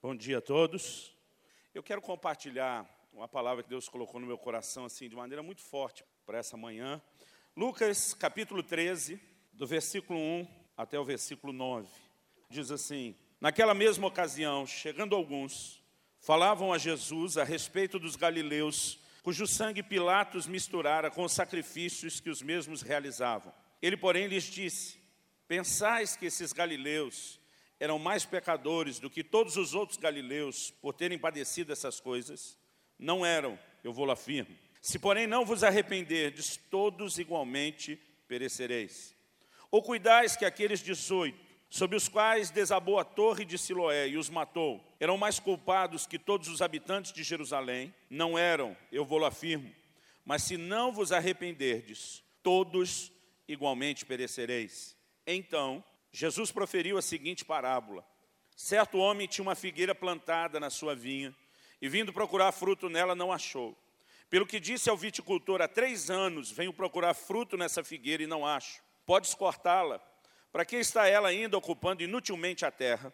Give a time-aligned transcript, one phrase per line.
[0.00, 1.12] Bom dia a todos.
[1.74, 5.60] Eu quero compartilhar uma palavra que Deus colocou no meu coração assim de maneira muito
[5.60, 7.02] forte para essa manhã.
[7.56, 9.20] Lucas, capítulo 13,
[9.52, 11.88] do versículo 1 até o versículo 9.
[12.48, 15.82] Diz assim: Naquela mesma ocasião, chegando alguns,
[16.20, 22.30] falavam a Jesus a respeito dos galileus, cujo sangue Pilatos misturara com os sacrifícios que
[22.30, 23.52] os mesmos realizavam.
[23.82, 24.96] Ele, porém, lhes disse:
[25.48, 27.40] Pensais que esses galileus
[27.80, 32.58] eram mais pecadores do que todos os outros galileus por terem padecido essas coisas?
[32.98, 34.56] Não eram, eu vou lá afirmo.
[34.80, 37.96] Se porém não vos arrependerdes, todos igualmente
[38.26, 39.14] perecereis.
[39.70, 41.38] Ou cuidais que aqueles 18,
[41.68, 46.18] sobre os quais desabou a torre de Siloé e os matou, eram mais culpados que
[46.18, 47.94] todos os habitantes de Jerusalém?
[48.08, 49.72] Não eram, eu vou lá afirmo.
[50.24, 53.12] Mas se não vos arrependerdes, todos
[53.46, 54.96] igualmente perecereis.
[55.26, 58.04] Então Jesus proferiu a seguinte parábola.
[58.56, 61.34] Certo homem tinha uma figueira plantada na sua vinha,
[61.80, 63.76] e vindo procurar fruto nela, não achou.
[64.28, 68.44] Pelo que disse ao viticultor, há três anos venho procurar fruto nessa figueira e não
[68.44, 68.82] acho.
[69.06, 70.00] Podes cortá-la.
[70.52, 73.12] Para que está ela ainda ocupando inutilmente a terra?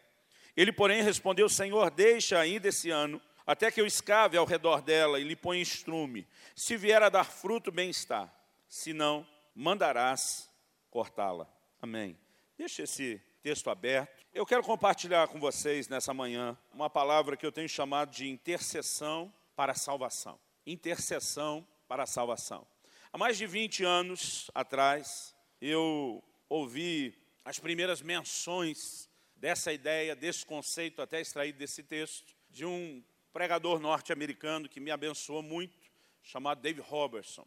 [0.56, 5.20] Ele, porém, respondeu, Senhor, deixa ainda esse ano, até que eu escave ao redor dela
[5.20, 6.26] e lhe ponha estrume.
[6.56, 8.32] Se vier a dar fruto, bem está.
[8.68, 10.48] Se não, mandarás
[10.90, 11.48] cortá-la.
[11.82, 12.23] Amém.
[12.56, 14.24] Deixe esse texto aberto.
[14.32, 19.34] Eu quero compartilhar com vocês nessa manhã uma palavra que eu tenho chamado de intercessão
[19.56, 20.38] para a salvação.
[20.64, 22.64] Intercessão para a salvação.
[23.12, 31.02] Há mais de 20 anos atrás, eu ouvi as primeiras menções dessa ideia, desse conceito,
[31.02, 33.02] até extraído desse texto, de um
[33.32, 35.76] pregador norte-americano que me abençoou muito,
[36.22, 37.44] chamado Dave Robertson.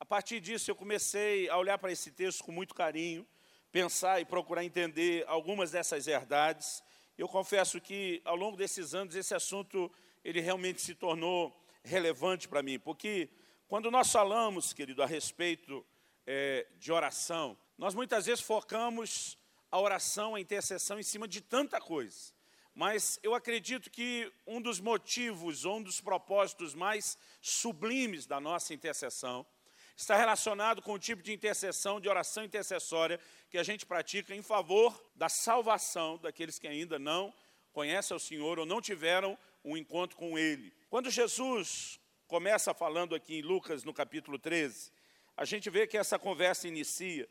[0.00, 3.26] A partir disso, eu comecei a olhar para esse texto com muito carinho
[3.72, 6.82] pensar e procurar entender algumas dessas verdades.
[7.16, 9.90] Eu confesso que, ao longo desses anos, esse assunto
[10.24, 13.28] ele realmente se tornou relevante para mim, porque
[13.68, 15.84] quando nós falamos, querido, a respeito
[16.26, 19.38] é, de oração, nós muitas vezes focamos
[19.70, 22.32] a oração, a intercessão em cima de tanta coisa.
[22.74, 29.46] Mas eu acredito que um dos motivos, um dos propósitos mais sublimes da nossa intercessão,
[29.96, 33.18] está relacionado com o tipo de intercessão, de oração intercessória
[33.50, 37.32] que a gente pratica em favor da salvação daqueles que ainda não
[37.72, 40.72] conhecem o Senhor ou não tiveram um encontro com Ele.
[40.88, 44.92] Quando Jesus começa falando aqui em Lucas, no capítulo 13,
[45.36, 47.28] a gente vê que essa conversa inicia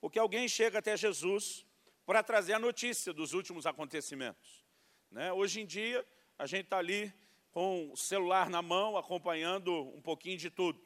[0.00, 1.64] porque alguém chega até Jesus
[2.06, 4.64] para trazer a notícia dos últimos acontecimentos.
[5.10, 5.32] Né?
[5.32, 6.04] Hoje em dia,
[6.38, 7.12] a gente está ali
[7.50, 10.80] com o celular na mão, acompanhando um pouquinho de tudo.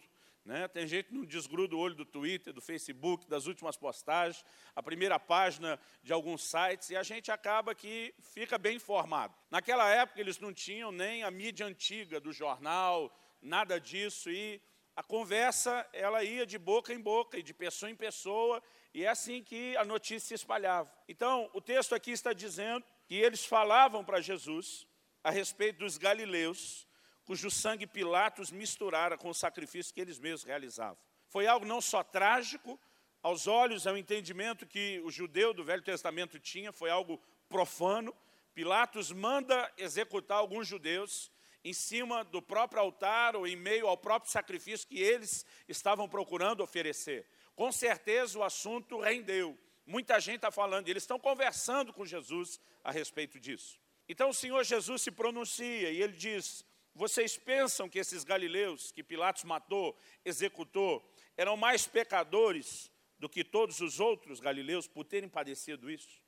[0.44, 0.66] Né?
[0.66, 4.44] Tem gente que não desgruda o olho do Twitter, do Facebook, das últimas postagens,
[4.74, 9.34] a primeira página de alguns sites, e a gente acaba que fica bem informado.
[9.50, 14.60] Naquela época eles não tinham nem a mídia antiga do jornal, nada disso, e
[14.96, 18.60] a conversa ela ia de boca em boca e de pessoa em pessoa,
[18.92, 20.92] e é assim que a notícia se espalhava.
[21.08, 24.86] Então, o texto aqui está dizendo que eles falavam para Jesus
[25.22, 26.86] a respeito dos galileus,
[27.32, 30.98] cujo sangue Pilatos misturara com o sacrifício que eles mesmos realizavam.
[31.28, 32.78] Foi algo não só trágico,
[33.22, 38.14] aos olhos, um entendimento que o judeu do Velho Testamento tinha, foi algo profano.
[38.52, 41.32] Pilatos manda executar alguns judeus
[41.64, 46.62] em cima do próprio altar ou em meio ao próprio sacrifício que eles estavam procurando
[46.62, 47.26] oferecer.
[47.56, 49.58] Com certeza o assunto rendeu.
[49.86, 53.80] Muita gente está falando, eles estão conversando com Jesus a respeito disso.
[54.06, 56.62] Então o Senhor Jesus se pronuncia e ele diz:
[56.94, 61.02] vocês pensam que esses galileus que Pilatos matou, executou,
[61.36, 66.20] eram mais pecadores do que todos os outros galileus por terem padecido isso?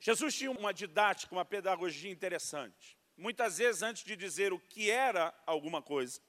[0.00, 2.96] Jesus tinha uma didática, uma pedagogia interessante.
[3.16, 6.20] Muitas vezes, antes de dizer o que era alguma coisa,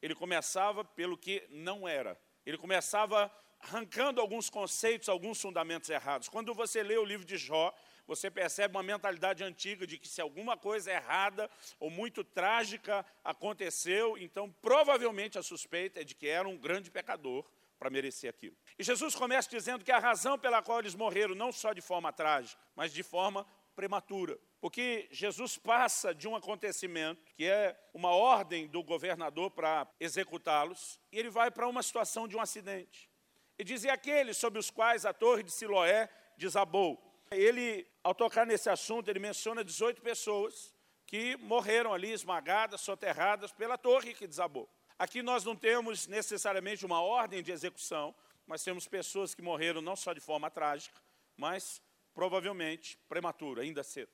[0.00, 2.20] ele começava pelo que não era.
[2.44, 6.28] Ele começava arrancando alguns conceitos, alguns fundamentos errados.
[6.28, 7.72] Quando você lê o livro de Jó,
[8.14, 11.50] você percebe uma mentalidade antiga de que se alguma coisa errada
[11.80, 17.42] ou muito trágica aconteceu, então provavelmente a suspeita é de que era um grande pecador
[17.78, 18.54] para merecer aquilo.
[18.78, 22.12] E Jesus começa dizendo que a razão pela qual eles morreram, não só de forma
[22.12, 24.38] trágica, mas de forma prematura.
[24.60, 31.18] Porque Jesus passa de um acontecimento, que é uma ordem do governador para executá-los, e
[31.18, 33.10] ele vai para uma situação de um acidente.
[33.58, 37.11] E diz, e aqueles sobre os quais a torre de Siloé desabou.
[37.36, 40.74] Ele, ao tocar nesse assunto, ele menciona 18 pessoas
[41.06, 44.68] que morreram ali esmagadas, soterradas pela torre que desabou.
[44.98, 48.14] Aqui nós não temos necessariamente uma ordem de execução,
[48.46, 50.98] mas temos pessoas que morreram não só de forma trágica,
[51.36, 51.82] mas
[52.14, 54.10] provavelmente prematura, ainda cedo.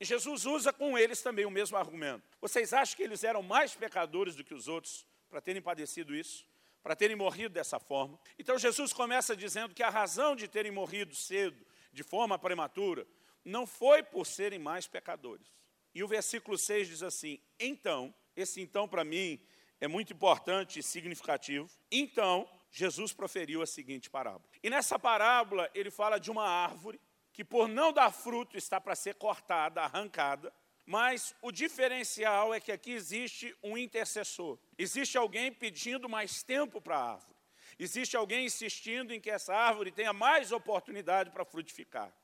[0.00, 2.22] E Jesus usa com eles também o mesmo argumento.
[2.40, 6.46] Vocês acham que eles eram mais pecadores do que os outros para terem padecido isso?
[6.82, 8.18] Para terem morrido dessa forma?
[8.38, 13.06] Então Jesus começa dizendo que a razão de terem morrido cedo, de forma prematura,
[13.44, 15.46] não foi por serem mais pecadores.
[15.94, 19.40] E o versículo 6 diz assim: Então, esse então para mim
[19.80, 21.68] é muito importante e significativo.
[21.90, 24.44] Então, Jesus proferiu a seguinte parábola.
[24.62, 27.00] E nessa parábola, ele fala de uma árvore
[27.32, 30.52] que, por não dar fruto, está para ser cortada, arrancada.
[30.86, 34.58] Mas o diferencial é que aqui existe um intercessor.
[34.76, 37.39] Existe alguém pedindo mais tempo para a árvore.
[37.82, 42.14] Existe alguém insistindo em que essa árvore tenha mais oportunidade para frutificar.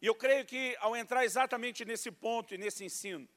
[0.00, 3.28] E eu creio que, ao entrar exatamente nesse ponto e nesse ensino,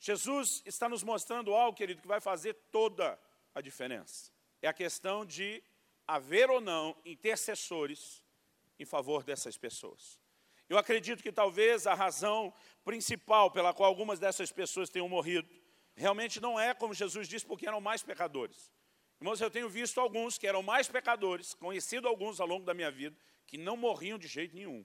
[0.00, 3.16] Jesus está nos mostrando algo, querido, que vai fazer toda
[3.54, 4.32] a diferença.
[4.60, 5.62] É a questão de
[6.08, 8.24] haver ou não intercessores
[8.76, 10.18] em favor dessas pessoas.
[10.68, 12.52] Eu acredito que talvez a razão
[12.84, 15.48] principal pela qual algumas dessas pessoas tenham morrido
[15.94, 18.72] realmente não é, como Jesus disse, porque eram mais pecadores.
[19.22, 22.90] Irmãos, eu tenho visto alguns que eram mais pecadores, conhecido alguns ao longo da minha
[22.90, 23.16] vida,
[23.46, 24.84] que não morriam de jeito nenhum.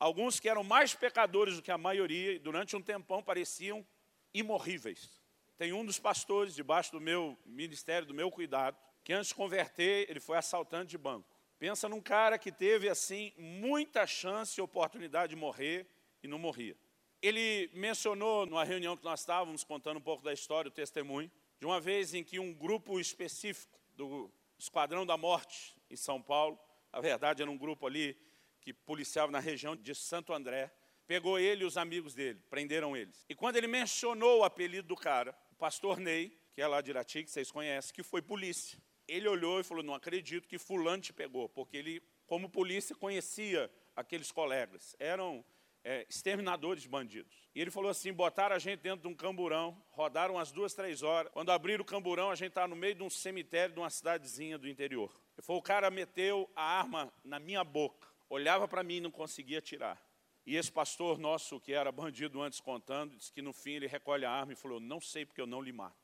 [0.00, 3.86] Alguns que eram mais pecadores do que a maioria e durante um tempão pareciam
[4.32, 5.20] imorríveis.
[5.58, 8.74] Tem um dos pastores debaixo do meu ministério, do meu cuidado,
[9.04, 11.28] que antes de converter, ele foi assaltante de banco.
[11.58, 15.86] Pensa num cara que teve, assim, muita chance e oportunidade de morrer
[16.22, 16.74] e não morria.
[17.20, 21.66] Ele mencionou, numa reunião que nós estávamos, contando um pouco da história, o testemunho, de
[21.66, 26.58] uma vez em que um grupo específico do Esquadrão da Morte, em São Paulo,
[26.92, 28.16] na verdade era um grupo ali
[28.60, 30.72] que policiava na região de Santo André,
[31.06, 33.24] pegou ele e os amigos dele, prenderam eles.
[33.28, 36.90] E quando ele mencionou o apelido do cara, o pastor Ney, que é lá de
[36.90, 38.78] Irati, que vocês conhecem, que foi polícia
[39.08, 43.70] ele olhou e falou: Não acredito que Fulano te pegou, porque ele, como polícia, conhecia
[43.96, 45.44] aqueles colegas, eram
[45.84, 47.48] é, exterminadores de bandidos.
[47.54, 51.02] E ele falou assim: botaram a gente dentro de um camburão, rodaram umas duas, três
[51.02, 51.32] horas.
[51.32, 54.58] Quando abriram o camburão, a gente estava no meio de um cemitério de uma cidadezinha
[54.58, 55.10] do interior.
[55.36, 59.10] Ele falou: o cara meteu a arma na minha boca, olhava para mim e não
[59.10, 60.02] conseguia tirar.
[60.46, 64.24] E esse pastor nosso, que era bandido antes contando, disse que no fim ele recolhe
[64.24, 65.96] a arma e falou: Não sei porque eu não lhe mato.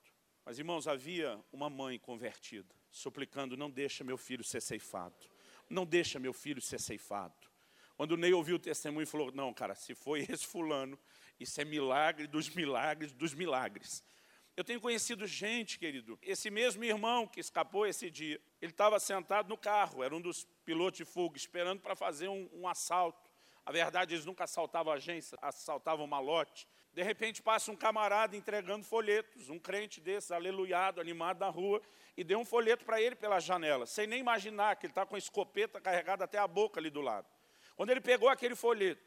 [0.45, 5.15] Mas irmãos, havia uma mãe convertida suplicando: não deixa meu filho ser ceifado.
[5.69, 7.35] Não deixa meu filho ser ceifado.
[7.97, 10.99] Quando o Ney ouviu o testemunho falou: Não, cara, se foi esse fulano,
[11.39, 14.03] isso é milagre dos milagres dos milagres.
[14.57, 19.49] Eu tenho conhecido gente, querido, esse mesmo irmão que escapou esse dia, ele estava sentado
[19.49, 23.29] no carro, era um dos pilotos de fuga, esperando para fazer um, um assalto.
[23.67, 26.69] A verdade, eles nunca assaltavam agência, assaltavam malote.
[26.93, 31.83] De repente passa um camarada entregando folhetos, um crente desses, aleluiado, animado na rua,
[32.17, 35.17] e deu um folheto para ele pela janela, sem nem imaginar que ele está com
[35.17, 37.27] a escopeta carregada até a boca ali do lado.
[37.75, 39.03] Quando ele pegou aquele folheto,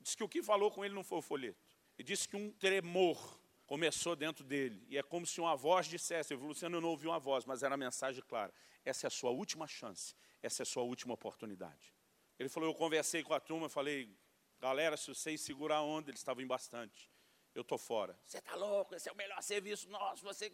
[0.00, 1.58] disse que o que falou com ele não foi o folheto.
[1.98, 4.84] E disse que um tremor começou dentro dele.
[4.88, 7.78] E é como se uma voz dissesse, Luciano não ouviu uma voz, mas era a
[7.78, 8.52] mensagem clara.
[8.84, 11.92] Essa é a sua última chance, essa é a sua última oportunidade.
[12.38, 14.14] Ele falou, eu conversei com a turma, falei,
[14.58, 17.12] galera, se vocês segurar a onda, eles estavam em bastante
[17.54, 18.18] eu estou fora.
[18.24, 20.22] Você está louco, esse é o melhor serviço nosso.
[20.24, 20.50] Você...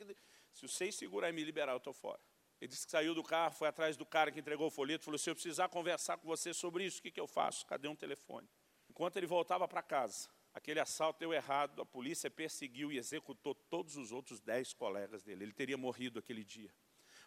[0.52, 2.20] Se vocês segurar e me liberar, eu estou fora.
[2.60, 5.18] Ele disse que saiu do carro, foi atrás do cara que entregou o folheto, falou:
[5.18, 7.64] se eu precisar conversar com você sobre isso, o que, que eu faço?
[7.66, 8.48] Cadê um telefone?
[8.90, 13.96] Enquanto ele voltava para casa, aquele assalto deu errado, a polícia perseguiu e executou todos
[13.96, 15.44] os outros dez colegas dele.
[15.44, 16.72] Ele teria morrido aquele dia.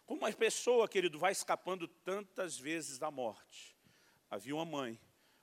[0.04, 3.74] Como uma pessoa, querido, vai escapando tantas vezes da morte.
[4.30, 5.00] Havia uma mãe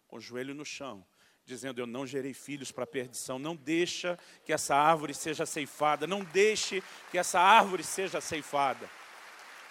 [0.08, 1.04] com o joelho no chão,
[1.46, 3.40] dizendo: Eu não gerei filhos para perdição.
[3.40, 6.06] Não deixa que essa árvore seja ceifada.
[6.06, 8.88] Não deixe que essa árvore seja ceifada.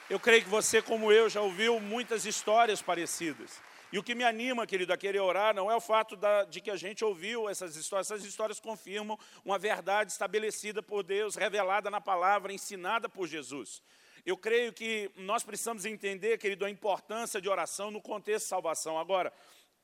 [0.09, 3.61] Eu creio que você, como eu, já ouviu muitas histórias parecidas.
[3.93, 6.61] E o que me anima, querido, a querer orar não é o fato da, de
[6.61, 8.11] que a gente ouviu essas histórias.
[8.11, 13.83] Essas histórias confirmam uma verdade estabelecida por Deus, revelada na palavra, ensinada por Jesus.
[14.27, 18.99] Eu creio que nós precisamos entender, querido, a importância de oração no contexto de salvação.
[18.99, 19.33] Agora,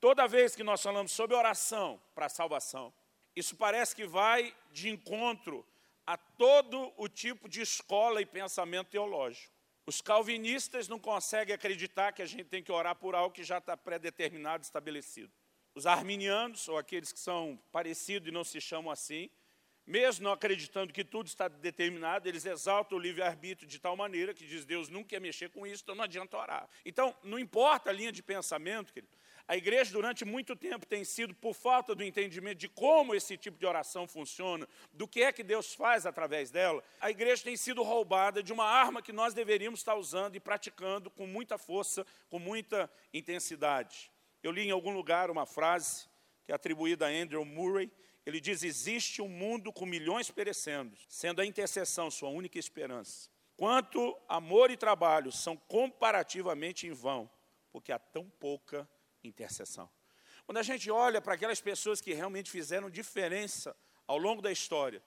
[0.04, 2.92] Toda vez que nós falamos sobre oração para salvação,
[3.34, 5.66] isso parece que vai de encontro
[6.06, 9.53] a todo o tipo de escola e pensamento teológico.
[9.86, 13.58] Os calvinistas não conseguem acreditar que a gente tem que orar por algo que já
[13.58, 15.30] está pré-determinado, estabelecido.
[15.74, 19.28] Os arminianos, ou aqueles que são parecidos e não se chamam assim,
[19.86, 24.46] mesmo não acreditando que tudo está determinado, eles exaltam o livre-arbítrio de tal maneira que
[24.46, 26.68] diz Deus nunca quer mexer com isso, então não adianta orar.
[26.86, 29.14] Então, não importa a linha de pensamento, querido,
[29.46, 33.58] a igreja, durante muito tempo, tem sido, por falta do entendimento de como esse tipo
[33.58, 37.82] de oração funciona, do que é que Deus faz através dela, a igreja tem sido
[37.82, 42.38] roubada de uma arma que nós deveríamos estar usando e praticando com muita força, com
[42.38, 44.10] muita intensidade.
[44.42, 46.06] Eu li em algum lugar uma frase
[46.46, 47.90] que é atribuída a Andrew Murray,
[48.24, 53.28] Ele diz: existe um mundo com milhões perecendo, sendo a intercessão sua única esperança.
[53.56, 57.30] Quanto amor e trabalho são comparativamente em vão,
[57.70, 58.88] porque há tão pouca
[59.24, 59.90] intercessão.
[60.46, 63.74] Quando a gente olha para aquelas pessoas que realmente fizeram diferença
[64.06, 65.02] ao longo da história,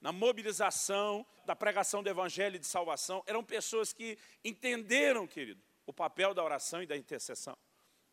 [0.00, 6.34] na mobilização da pregação do evangelho de salvação, eram pessoas que entenderam, querido, o papel
[6.34, 7.56] da oração e da intercessão.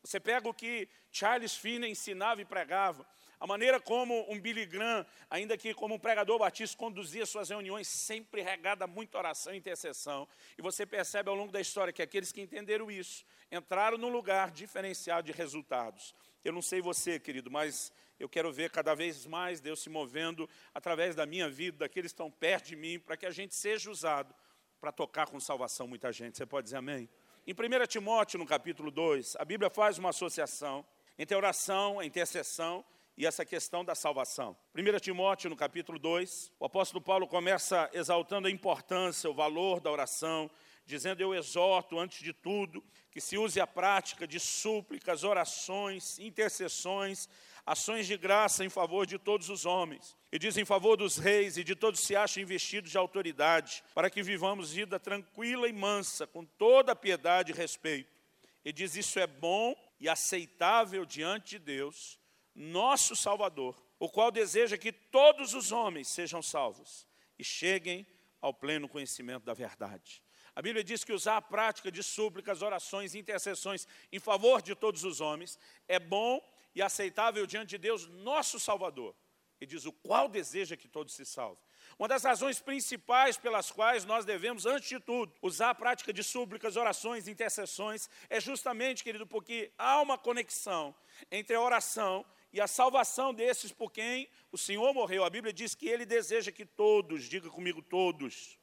[0.04, 3.08] Você pega o que Charles Finney ensinava e pregava,
[3.40, 7.88] a maneira como um Billy Graham, ainda que como um pregador batista, conduzia suas reuniões,
[7.88, 10.28] sempre regada a muita oração e intercessão.
[10.58, 14.50] E você percebe ao longo da história que aqueles que entenderam isso, entraram num lugar
[14.50, 16.16] diferenciado de resultados.
[16.44, 20.50] Eu não sei você, querido, mas eu quero ver cada vez mais Deus se movendo
[20.74, 23.92] através da minha vida, daqueles que estão perto de mim, para que a gente seja
[23.92, 24.34] usado
[24.82, 26.38] para tocar com salvação muita gente.
[26.38, 27.08] Você pode dizer amém?
[27.46, 30.84] Em 1 Timóteo, no capítulo 2, a Bíblia faz uma associação
[31.18, 32.84] entre a oração, a intercessão
[33.18, 34.56] e essa questão da salvação.
[34.76, 39.92] 1 Timóteo, no capítulo 2, o apóstolo Paulo começa exaltando a importância, o valor da
[39.92, 40.50] oração,
[40.86, 47.28] dizendo: Eu exorto, antes de tudo, que se use a prática de súplicas, orações, intercessões,
[47.66, 50.16] ações de graça em favor de todos os homens.
[50.32, 54.12] E diz em favor dos reis e de todos se acham investidos de autoridade, para
[54.12, 58.16] que vivamos vida tranquila e mansa, com toda piedade e respeito.
[58.64, 62.20] E diz: Isso é bom e aceitável diante de Deus
[62.58, 68.06] nosso Salvador, o qual deseja que todos os homens sejam salvos e cheguem
[68.42, 70.24] ao pleno conhecimento da verdade.
[70.56, 75.04] A Bíblia diz que usar a prática de súplicas, orações, intercessões em favor de todos
[75.04, 76.42] os homens é bom
[76.74, 79.16] e aceitável diante de Deus, nosso Salvador.
[79.62, 81.64] E diz o qual deseja que todos se salvem.
[81.98, 86.24] Uma das razões principais pelas quais nós devemos, antes de tudo, usar a prática de
[86.24, 90.94] súplicas, orações, intercessões, é justamente, querido, porque há uma conexão
[91.32, 92.26] entre a oração
[92.58, 95.24] e a salvação desses por quem o Senhor morreu.
[95.24, 98.58] A Bíblia diz que ele deseja que todos, diga comigo, todos,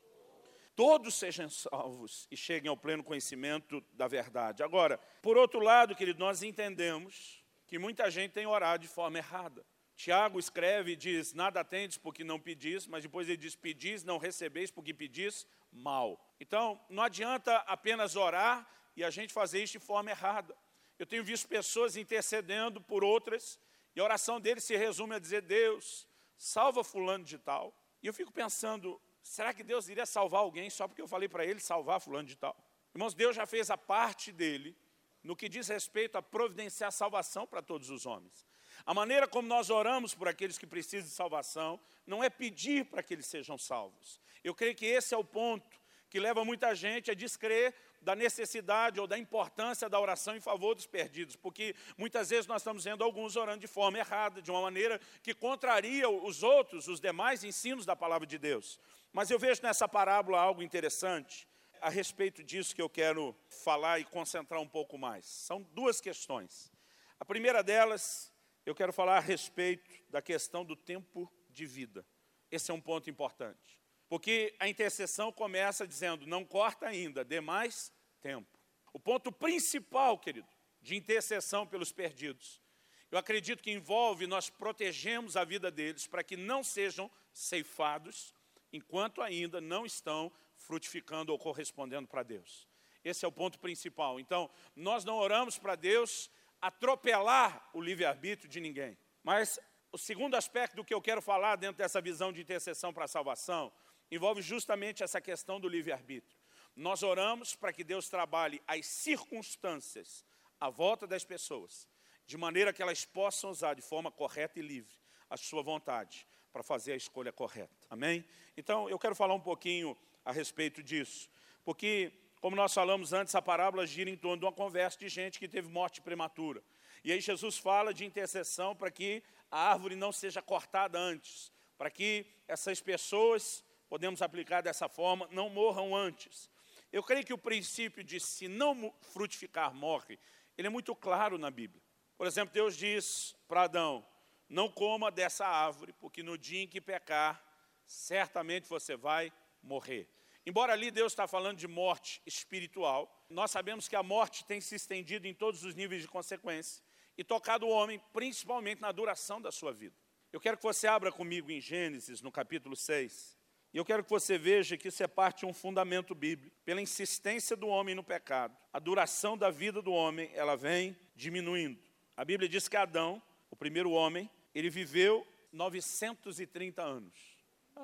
[0.75, 4.65] todos sejam salvos e cheguem ao pleno conhecimento da verdade.
[4.65, 9.65] Agora, por outro lado, querido, nós entendemos que muita gente tem orado de forma errada.
[9.95, 14.19] Tiago escreve e diz: Nada tendes porque não pedis, mas depois ele diz: Pedis, não
[14.19, 16.21] recebeis porque pedis mal.
[16.41, 20.53] Então, não adianta apenas orar e a gente fazer isso de forma errada.
[20.99, 23.57] Eu tenho visto pessoas intercedendo por outras
[23.95, 27.75] e a oração dele se resume a dizer: Deus, salva Fulano de Tal.
[28.03, 31.45] E eu fico pensando: será que Deus iria salvar alguém só porque eu falei para
[31.45, 32.57] ele salvar Fulano de Tal?
[32.95, 34.77] Irmãos, Deus já fez a parte dele
[35.23, 38.47] no que diz respeito a providenciar salvação para todos os homens.
[38.85, 43.03] A maneira como nós oramos por aqueles que precisam de salvação não é pedir para
[43.03, 44.21] que eles sejam salvos.
[44.43, 49.00] Eu creio que esse é o ponto que leva muita gente a descrer da necessidade
[49.00, 53.02] ou da importância da oração em favor dos perdidos, porque muitas vezes nós estamos vendo
[53.02, 57.87] alguns orando de forma errada, de uma maneira que contraria os outros, os demais ensinos
[57.87, 58.78] da palavra de Deus.
[59.12, 61.49] Mas eu vejo nessa parábola algo interessante
[61.80, 65.25] a respeito disso que eu quero falar e concentrar um pouco mais.
[65.25, 66.73] São duas questões.
[67.18, 68.32] A primeira delas,
[68.66, 72.06] eu quero falar a respeito da questão do tempo de vida.
[72.50, 73.84] Esse é um ponto importante.
[74.14, 77.92] Porque a intercessão começa dizendo: não corta ainda, dê mais
[78.23, 78.47] tempo.
[78.92, 80.47] O ponto principal, querido,
[80.80, 82.62] de intercessão pelos perdidos,
[83.11, 88.33] eu acredito que envolve nós protegemos a vida deles para que não sejam ceifados
[88.73, 92.68] enquanto ainda não estão frutificando ou correspondendo para Deus.
[93.04, 94.21] Esse é o ponto principal.
[94.21, 96.30] Então, nós não oramos para Deus
[96.61, 98.97] atropelar o livre-arbítrio de ninguém.
[99.25, 99.59] Mas
[99.90, 103.09] o segundo aspecto do que eu quero falar dentro dessa visão de intercessão para a
[103.09, 103.73] salvação
[104.11, 106.38] envolve justamente essa questão do livre-arbítrio.
[106.76, 110.25] Nós oramos para que Deus trabalhe as circunstâncias
[110.61, 111.88] à volta das pessoas,
[112.26, 114.94] de maneira que elas possam usar de forma correta e livre
[115.30, 117.75] a sua vontade para fazer a escolha correta.
[117.90, 118.25] Amém?
[118.56, 121.28] Então, eu quero falar um pouquinho a respeito disso,
[121.64, 125.38] porque, como nós falamos antes, a parábola gira em torno de uma conversa de gente
[125.38, 126.62] que teve morte prematura.
[127.02, 131.90] E aí Jesus fala de intercessão para que a árvore não seja cortada antes, para
[131.90, 133.64] que essas pessoas
[133.95, 136.51] podemos aplicar dessa forma, não morram antes.
[136.93, 140.19] Eu creio que o princípio de se não frutificar, morre,
[140.59, 141.81] ele é muito claro na Bíblia.
[142.19, 144.05] Por exemplo, Deus diz para Adão:
[144.49, 147.41] não coma dessa árvore, porque no dia em que pecar,
[147.87, 149.33] certamente você vai
[149.63, 150.09] morrer.
[150.45, 154.75] Embora ali Deus está falando de morte espiritual, nós sabemos que a morte tem se
[154.75, 156.83] estendido em todos os níveis de consequência
[157.17, 159.95] e tocado o homem, principalmente na duração da sua vida.
[160.33, 163.44] Eu quero que você abra comigo em Gênesis, no capítulo 6.
[163.75, 166.57] E eu quero que você veja que isso é parte de um fundamento bíblico.
[166.64, 171.83] Pela insistência do homem no pecado, a duração da vida do homem, ela vem diminuindo.
[172.16, 177.19] A Bíblia diz que Adão, o primeiro homem, ele viveu 930 anos.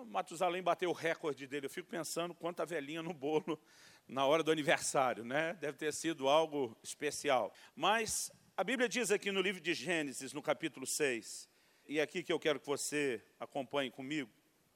[0.07, 1.67] Matusalém bateu o recorde dele.
[1.67, 3.61] Eu fico pensando quanta velhinha no bolo
[4.07, 5.55] na hora do aniversário, né?
[5.55, 7.53] Deve ter sido algo especial.
[7.75, 11.49] Mas a Bíblia diz aqui no livro de Gênesis, no capítulo 6,
[11.89, 14.31] e é aqui que eu quero que você acompanhe comigo.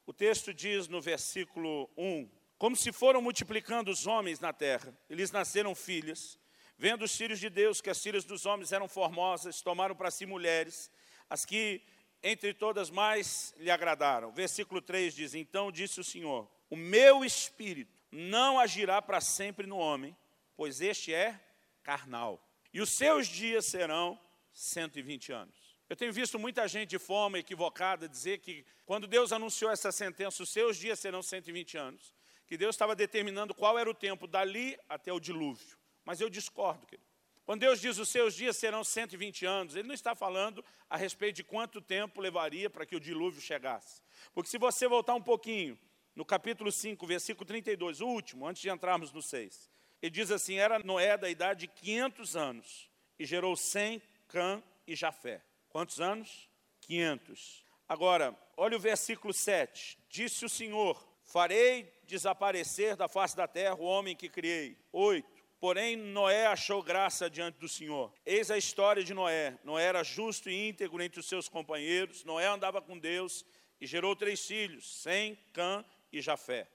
[0.07, 5.31] O texto diz no versículo 1: Como se foram multiplicando os homens na terra, eles
[5.31, 6.39] nasceram filhas,
[6.77, 10.27] vendo os filhos de Deus que as filhas dos homens eram formosas, tomaram para si
[10.27, 10.91] mulheres,
[11.29, 11.83] as que
[12.23, 14.31] entre todas mais lhe agradaram.
[14.33, 19.79] Versículo 3 diz: Então disse o Senhor: O meu espírito não agirá para sempre no
[19.79, 20.15] homem,
[20.55, 21.41] pois este é
[21.83, 24.19] carnal, e os seus dias serão
[24.53, 25.64] 120 anos.
[25.89, 30.43] Eu tenho visto muita gente de forma equivocada dizer que quando Deus anunciou essa sentença,
[30.43, 32.15] os seus dias serão 120 anos,
[32.47, 35.77] que Deus estava determinando qual era o tempo dali até o dilúvio.
[36.05, 37.15] Mas eu discordo, querido.
[37.45, 41.37] Quando Deus diz os seus dias serão 120 anos, Ele não está falando a respeito
[41.37, 44.01] de quanto tempo levaria para que o dilúvio chegasse.
[44.33, 45.79] Porque se você voltar um pouquinho,
[46.17, 50.57] no capítulo 5, versículo 32, o último, antes de entrarmos no 6, ele diz assim:
[50.57, 55.43] Era Noé da idade de 500 anos e gerou Sem, Cã e Jafé.
[55.75, 56.49] Quantos anos?
[56.83, 57.65] 500.
[57.89, 59.99] Agora, olha o versículo 7.
[60.09, 64.79] Disse o Senhor: Farei desaparecer da face da terra o homem que criei.
[64.93, 65.29] 8.
[65.59, 68.15] Porém, Noé achou graça diante do Senhor.
[68.25, 69.59] Eis a história de Noé.
[69.65, 72.23] Noé era justo e íntegro entre os seus companheiros.
[72.23, 73.45] Noé andava com Deus
[73.81, 76.71] e gerou três filhos: Sem, Cã e Jafé.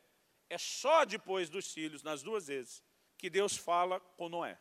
[0.50, 2.84] É só depois dos filhos, nas duas vezes,
[3.18, 4.60] que Deus fala com Noé.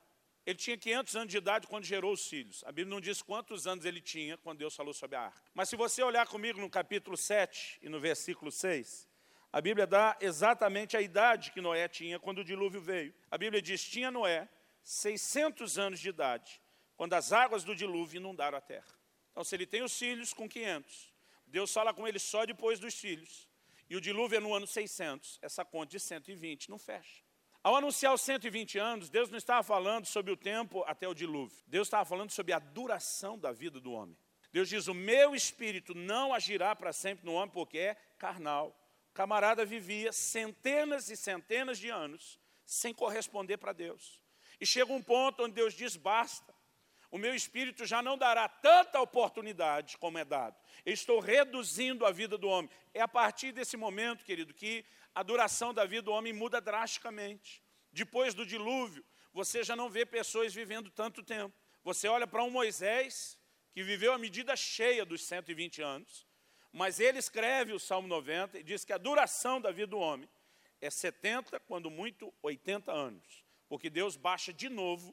[0.49, 2.64] Ele tinha 500 anos de idade quando gerou os filhos.
[2.64, 5.43] A Bíblia não diz quantos anos ele tinha quando Deus falou sobre a arca.
[5.52, 9.07] Mas se você olhar comigo no capítulo 7 e no versículo 6,
[9.52, 13.14] a Bíblia dá exatamente a idade que Noé tinha quando o dilúvio veio.
[13.31, 14.49] A Bíblia diz: tinha Noé
[14.83, 16.62] 600 anos de idade,
[16.97, 18.99] quando as águas do dilúvio inundaram a terra.
[19.33, 21.12] Então, se ele tem os filhos com 500,
[21.47, 23.47] Deus fala com ele só depois dos filhos,
[23.90, 27.27] e o dilúvio é no ano 600, essa conta de 120 não fecha.
[27.62, 31.58] Ao anunciar os 120 anos, Deus não estava falando sobre o tempo até o dilúvio.
[31.66, 34.16] Deus estava falando sobre a duração da vida do homem.
[34.52, 38.75] Deus diz: O meu espírito não agirá para sempre no homem, porque é carnal
[39.18, 44.23] camarada vivia centenas e centenas de anos sem corresponder para Deus.
[44.60, 46.54] E chega um ponto onde Deus diz: basta,
[47.10, 50.54] o meu espírito já não dará tanta oportunidade como é dado.
[50.86, 52.71] Eu estou reduzindo a vida do homem.
[52.94, 54.84] É a partir desse momento, querido, que
[55.19, 57.61] a duração da vida do homem muda drasticamente.
[57.91, 61.52] Depois do dilúvio, você já não vê pessoas vivendo tanto tempo.
[61.83, 63.37] Você olha para um Moisés,
[63.73, 66.25] que viveu a medida cheia dos 120 anos,
[66.73, 70.28] mas ele escreve o Salmo 90 e diz que a duração da vida do homem
[70.81, 75.13] é 70, quando muito 80 anos, porque Deus baixa de novo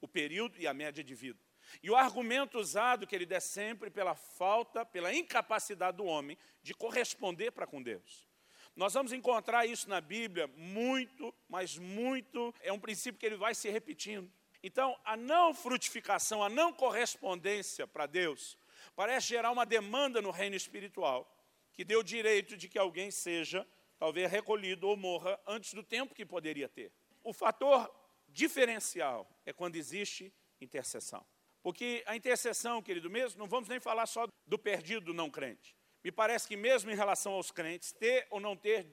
[0.00, 1.40] o período e a média de vida.
[1.82, 6.72] E o argumento usado que ele der sempre pela falta, pela incapacidade do homem de
[6.72, 8.29] corresponder para com Deus.
[8.76, 13.54] Nós vamos encontrar isso na Bíblia muito, mas muito, é um princípio que ele vai
[13.54, 14.30] se repetindo.
[14.62, 18.56] Então, a não frutificação, a não correspondência para Deus,
[18.94, 21.30] parece gerar uma demanda no reino espiritual,
[21.72, 23.66] que o direito de que alguém seja,
[23.98, 26.92] talvez, recolhido ou morra antes do tempo que poderia ter.
[27.22, 27.90] O fator
[28.28, 31.24] diferencial é quando existe intercessão.
[31.62, 35.76] Porque a intercessão, querido, mesmo, não vamos nem falar só do perdido do não crente.
[36.02, 38.86] Me parece que mesmo em relação aos crentes, ter ou não ter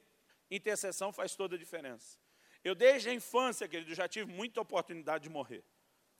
[0.49, 2.17] intercessão faz toda a diferença.
[2.63, 5.63] Eu desde a infância, querido, já tive muita oportunidade de morrer.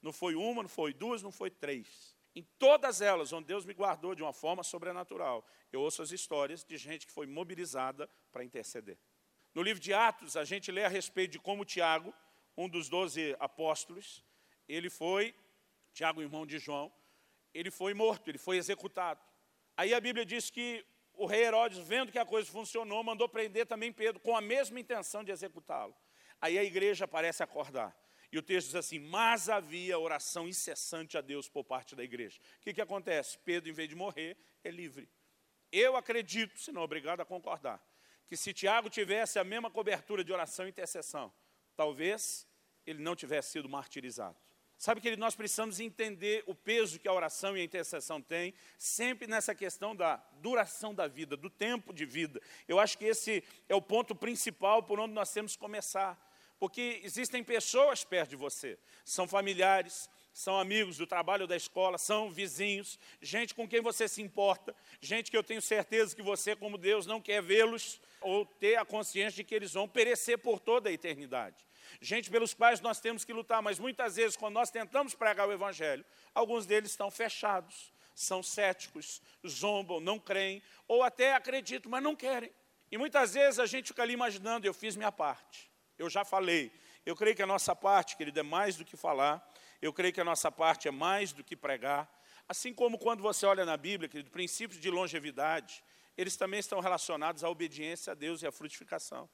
[0.00, 2.16] Não foi uma, não foi duas, não foi três.
[2.34, 6.64] Em todas elas, onde Deus me guardou de uma forma sobrenatural, eu ouço as histórias
[6.64, 8.96] de gente que foi mobilizada para interceder.
[9.54, 12.14] No livro de Atos, a gente lê a respeito de como Tiago,
[12.56, 14.24] um dos doze apóstolos,
[14.68, 15.34] ele foi,
[15.92, 16.92] Tiago, irmão de João,
[17.52, 19.20] ele foi morto, ele foi executado.
[19.78, 23.64] Aí a Bíblia diz que o rei Herodes, vendo que a coisa funcionou, mandou prender
[23.64, 25.94] também Pedro, com a mesma intenção de executá-lo.
[26.40, 27.96] Aí a igreja parece acordar.
[28.32, 32.40] E o texto diz assim: Mas havia oração incessante a Deus por parte da igreja.
[32.56, 33.38] O que, que acontece?
[33.38, 35.08] Pedro, em vez de morrer, é livre.
[35.70, 37.80] Eu acredito, se não obrigado a concordar,
[38.26, 41.32] que se Tiago tivesse a mesma cobertura de oração e intercessão,
[41.76, 42.48] talvez
[42.84, 44.36] ele não tivesse sido martirizado.
[44.78, 49.26] Sabe que nós precisamos entender o peso que a oração e a intercessão têm, sempre
[49.26, 52.40] nessa questão da duração da vida, do tempo de vida.
[52.68, 56.16] Eu acho que esse é o ponto principal por onde nós temos que começar.
[56.60, 62.30] Porque existem pessoas perto de você, são familiares, são amigos do trabalho da escola, são
[62.30, 66.78] vizinhos, gente com quem você se importa, gente que eu tenho certeza que você, como
[66.78, 70.88] Deus, não quer vê-los ou ter a consciência de que eles vão perecer por toda
[70.88, 71.67] a eternidade.
[72.00, 75.52] Gente pelos quais nós temos que lutar, mas muitas vezes, quando nós tentamos pregar o
[75.52, 82.16] Evangelho, alguns deles estão fechados, são céticos, zombam, não creem, ou até acreditam, mas não
[82.16, 82.52] querem.
[82.90, 86.72] E muitas vezes a gente fica ali imaginando, eu fiz minha parte, eu já falei.
[87.04, 89.46] Eu creio que a nossa parte, querido, é mais do que falar,
[89.80, 92.08] eu creio que a nossa parte é mais do que pregar.
[92.48, 95.82] Assim como quando você olha na Bíblia, querido, princípios de longevidade,
[96.16, 99.28] eles também estão relacionados à obediência a Deus e à frutificação.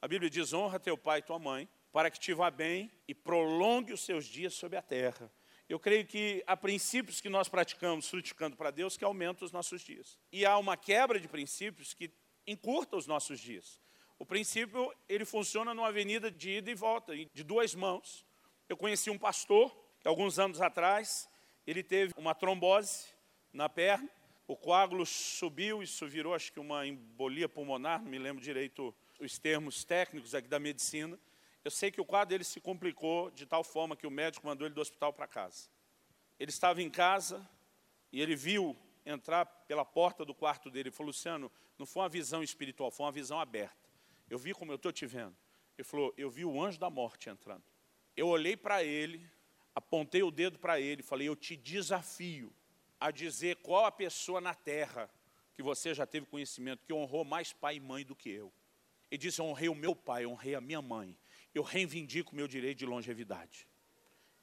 [0.00, 3.14] A Bíblia diz, honra teu pai e tua mãe, para que te vá bem e
[3.14, 5.30] prolongue os seus dias sobre a terra.
[5.68, 9.82] Eu creio que há princípios que nós praticamos frutificando para Deus que aumentam os nossos
[9.82, 10.18] dias.
[10.32, 12.10] E há uma quebra de princípios que
[12.46, 13.80] encurta os nossos dias.
[14.18, 18.26] O princípio, ele funciona numa avenida de ida e volta, de duas mãos.
[18.68, 21.28] Eu conheci um pastor, que alguns anos atrás,
[21.66, 23.06] ele teve uma trombose
[23.52, 24.08] na perna,
[24.46, 29.38] o coágulo subiu, isso virou acho que uma embolia pulmonar, não me lembro direito os
[29.38, 31.16] termos técnicos aqui da medicina.
[31.62, 34.66] Eu sei que o quadro dele se complicou de tal forma que o médico mandou
[34.66, 35.68] ele do hospital para casa.
[36.38, 37.46] Ele estava em casa
[38.10, 40.88] e ele viu entrar pela porta do quarto dele.
[40.88, 43.90] Ele falou, Luciano, não foi uma visão espiritual, foi uma visão aberta.
[44.28, 45.36] Eu vi como eu estou te vendo.
[45.76, 47.62] Ele falou, eu vi o anjo da morte entrando.
[48.16, 49.28] Eu olhei para ele,
[49.74, 52.52] apontei o dedo para ele, falei, eu te desafio
[52.98, 55.10] a dizer qual a pessoa na terra
[55.54, 58.52] que você já teve conhecimento, que honrou mais pai e mãe do que eu.
[59.10, 61.16] Ele disse, eu honrei o meu pai, honrei a minha mãe
[61.54, 63.66] eu reivindico meu direito de longevidade.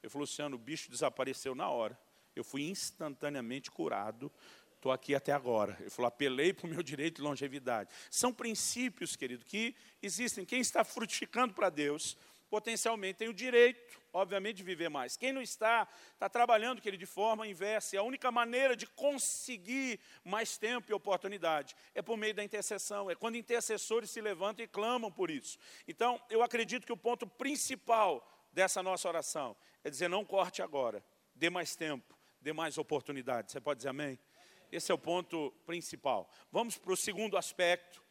[0.02, 1.98] Eu falei, Luciano, o bicho desapareceu na hora.
[2.34, 4.30] Eu fui instantaneamente curado.
[4.74, 5.76] Estou aqui até agora.
[5.80, 7.90] Ele falou, apelei para o meu direito de longevidade.
[8.10, 10.44] São princípios, querido, que existem.
[10.44, 12.16] Quem está frutificando para Deus
[12.48, 15.16] potencialmente tem o direito, obviamente, viver mais.
[15.16, 17.96] Quem não está, está trabalhando, querido, de forma inversa.
[17.96, 23.10] E a única maneira de conseguir mais tempo e oportunidade é por meio da intercessão.
[23.10, 25.58] É quando intercessores se levantam e clamam por isso.
[25.86, 31.04] Então, eu acredito que o ponto principal dessa nossa oração é dizer, não corte agora,
[31.34, 33.52] dê mais tempo, dê mais oportunidade.
[33.52, 34.18] Você pode dizer amém?
[34.70, 36.30] Esse é o ponto principal.
[36.52, 38.02] Vamos para o segundo aspecto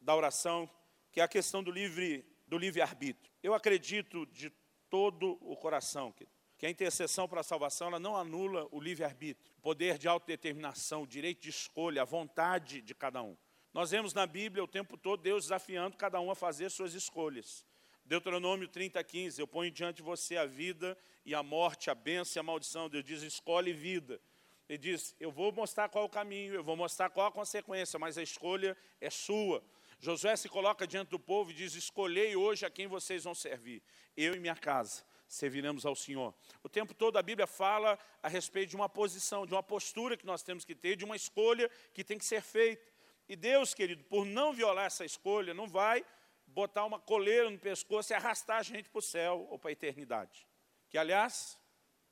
[0.00, 0.68] da oração,
[1.12, 3.32] que é a questão do livre do livre-arbítrio.
[3.44, 4.50] Eu acredito de
[4.90, 6.12] todo o coração
[6.60, 11.04] que a intercessão para a salvação ela não anula o livre-arbítrio, o poder de autodeterminação,
[11.04, 13.34] o direito de escolha, a vontade de cada um.
[13.72, 17.64] Nós vemos na Bíblia o tempo todo Deus desafiando cada um a fazer suas escolhas.
[18.04, 22.38] Deuteronômio 30, 15, eu ponho diante de você a vida e a morte, a bênção
[22.38, 22.90] e a maldição.
[22.90, 24.20] Deus diz, escolhe vida.
[24.68, 28.18] Ele diz, eu vou mostrar qual o caminho, eu vou mostrar qual a consequência, mas
[28.18, 29.64] a escolha é sua.
[30.00, 33.82] Josué se coloca diante do povo e diz, escolhei hoje a quem vocês vão servir.
[34.16, 36.34] Eu e minha casa serviremos ao Senhor.
[36.62, 40.24] O tempo todo a Bíblia fala a respeito de uma posição, de uma postura que
[40.24, 42.90] nós temos que ter, de uma escolha que tem que ser feita.
[43.28, 46.04] E Deus, querido, por não violar essa escolha, não vai
[46.46, 49.72] botar uma coleira no pescoço e arrastar a gente para o céu ou para a
[49.72, 50.48] eternidade.
[50.88, 51.58] Que, aliás,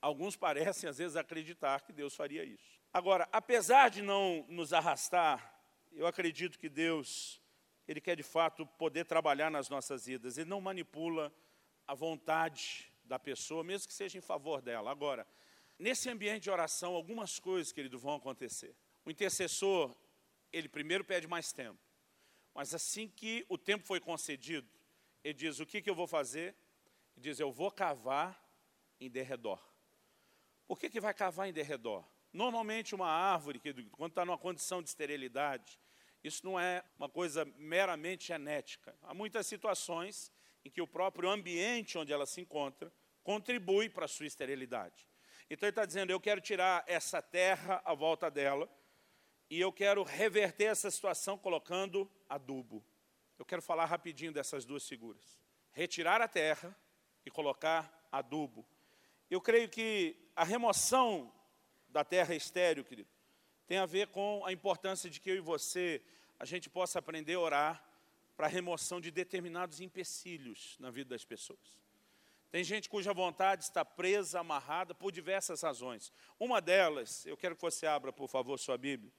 [0.01, 2.79] alguns parecem às vezes acreditar que Deus faria isso.
[2.93, 5.59] Agora, apesar de não nos arrastar,
[5.93, 7.41] eu acredito que Deus
[7.89, 10.37] ele quer de fato poder trabalhar nas nossas vidas.
[10.37, 11.33] Ele não manipula
[11.87, 14.91] a vontade da pessoa, mesmo que seja em favor dela.
[14.91, 15.27] Agora,
[15.79, 18.77] nesse ambiente de oração, algumas coisas, querido, vão acontecer.
[19.07, 19.97] O intercessor,
[20.53, 21.79] ele primeiro pede mais tempo.
[22.55, 24.69] Mas assim que o tempo foi concedido,
[25.25, 26.55] ele diz, o que, que eu vou fazer?
[27.17, 28.39] Ele diz, eu vou cavar
[29.01, 29.67] em derredor.
[30.67, 32.05] Por que, que vai cavar em derredor?
[32.35, 35.79] Normalmente uma árvore, que, quando está numa condição de esterilidade,
[36.29, 38.95] isso não é uma coisa meramente genética.
[39.03, 40.33] Há muitas situações
[40.65, 45.09] em que o próprio ambiente onde ela se encontra contribui para a sua esterilidade.
[45.51, 48.69] Então ele está dizendo, eu quero tirar essa terra à volta dela
[49.51, 52.85] e eu quero reverter essa situação colocando adubo.
[53.39, 55.39] Eu quero falar rapidinho dessas duas figuras.
[55.73, 56.77] Retirar a terra
[57.25, 58.67] e colocar adubo.
[59.31, 61.33] Eu creio que a remoção
[61.89, 63.09] da terra estéreo, querido,
[63.69, 66.03] tem a ver com a importância de que eu e você,
[66.39, 67.85] a gente possa aprender a orar
[68.35, 71.77] para a remoção de determinados empecilhos na vida das pessoas.
[72.51, 76.11] Tem gente cuja vontade está presa, amarrada por diversas razões.
[76.41, 79.13] Uma delas, eu quero que você abra, por favor, sua Bíblia,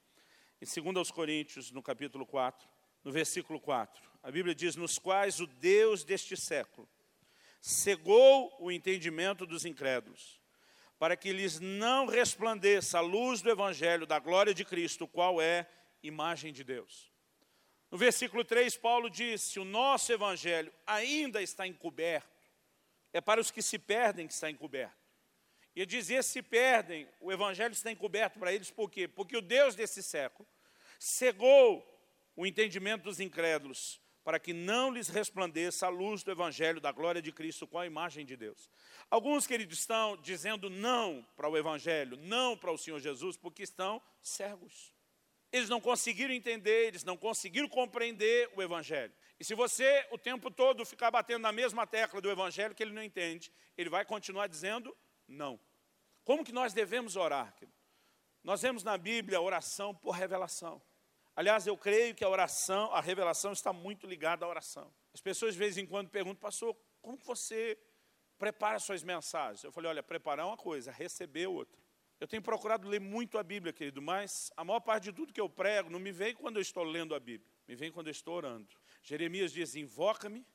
[0.60, 2.68] em 2 Coríntios, no capítulo 4,
[3.04, 4.02] no versículo 4.
[4.24, 6.90] A Bíblia diz, nos quais o Deus deste século
[7.62, 10.39] cegou o entendimento dos incrédulos,
[11.00, 15.66] para que lhes não resplandeça a luz do Evangelho da glória de Cristo, qual é
[16.04, 17.10] imagem de Deus.
[17.90, 22.28] No versículo 3, Paulo disse: O nosso Evangelho ainda está encoberto,
[23.14, 25.00] é para os que se perdem que está encoberto.
[25.74, 29.08] E dizer se perdem, o Evangelho está encoberto para eles, por quê?
[29.08, 30.48] Porque o Deus desse século
[31.00, 31.86] cegou
[32.36, 37.22] o entendimento dos incrédulos, para que não lhes resplandeça a luz do Evangelho da glória
[37.22, 38.70] de Cristo com a imagem de Deus.
[39.10, 44.02] Alguns, queridos, estão dizendo não para o Evangelho, não para o Senhor Jesus, porque estão
[44.22, 44.94] cegos.
[45.52, 49.14] Eles não conseguiram entender, eles não conseguiram compreender o Evangelho.
[49.40, 52.94] E se você o tempo todo ficar batendo na mesma tecla do Evangelho que ele
[52.94, 54.96] não entende, ele vai continuar dizendo
[55.28, 55.60] não.
[56.24, 57.56] Como que nós devemos orar?
[58.44, 60.82] Nós vemos na Bíblia oração por revelação.
[61.40, 64.94] Aliás, eu creio que a oração, a revelação está muito ligada à oração.
[65.14, 67.80] As pessoas de vez em quando perguntam, pastor, como você
[68.38, 69.64] prepara suas mensagens?
[69.64, 71.82] Eu falei, olha, preparar uma coisa, receber outra.
[72.20, 75.40] Eu tenho procurado ler muito a Bíblia, querido, mas a maior parte de tudo que
[75.40, 78.12] eu prego não me vem quando eu estou lendo a Bíblia, me vem quando eu
[78.12, 78.68] estou orando.
[79.02, 80.46] Jeremias diz, invoca-me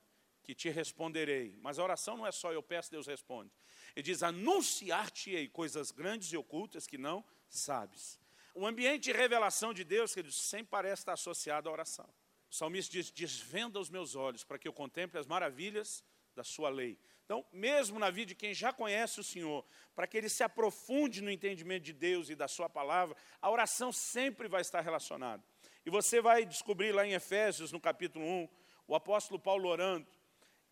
[0.42, 1.56] que te responderei.
[1.62, 3.50] Mas a oração não é só eu peço, Deus responde.
[3.96, 8.22] Ele diz, anunciar-te-ei coisas grandes e ocultas que não sabes.
[8.54, 12.08] O ambiente de revelação de Deus, queridos, sempre parece estar associado à oração.
[12.48, 16.04] O salmista diz, desvenda os meus olhos para que eu contemple as maravilhas
[16.36, 16.96] da sua lei.
[17.24, 21.20] Então, mesmo na vida de quem já conhece o Senhor, para que ele se aprofunde
[21.20, 25.42] no entendimento de Deus e da sua palavra, a oração sempre vai estar relacionada.
[25.84, 28.48] E você vai descobrir lá em Efésios, no capítulo 1,
[28.86, 30.06] o apóstolo Paulo orando.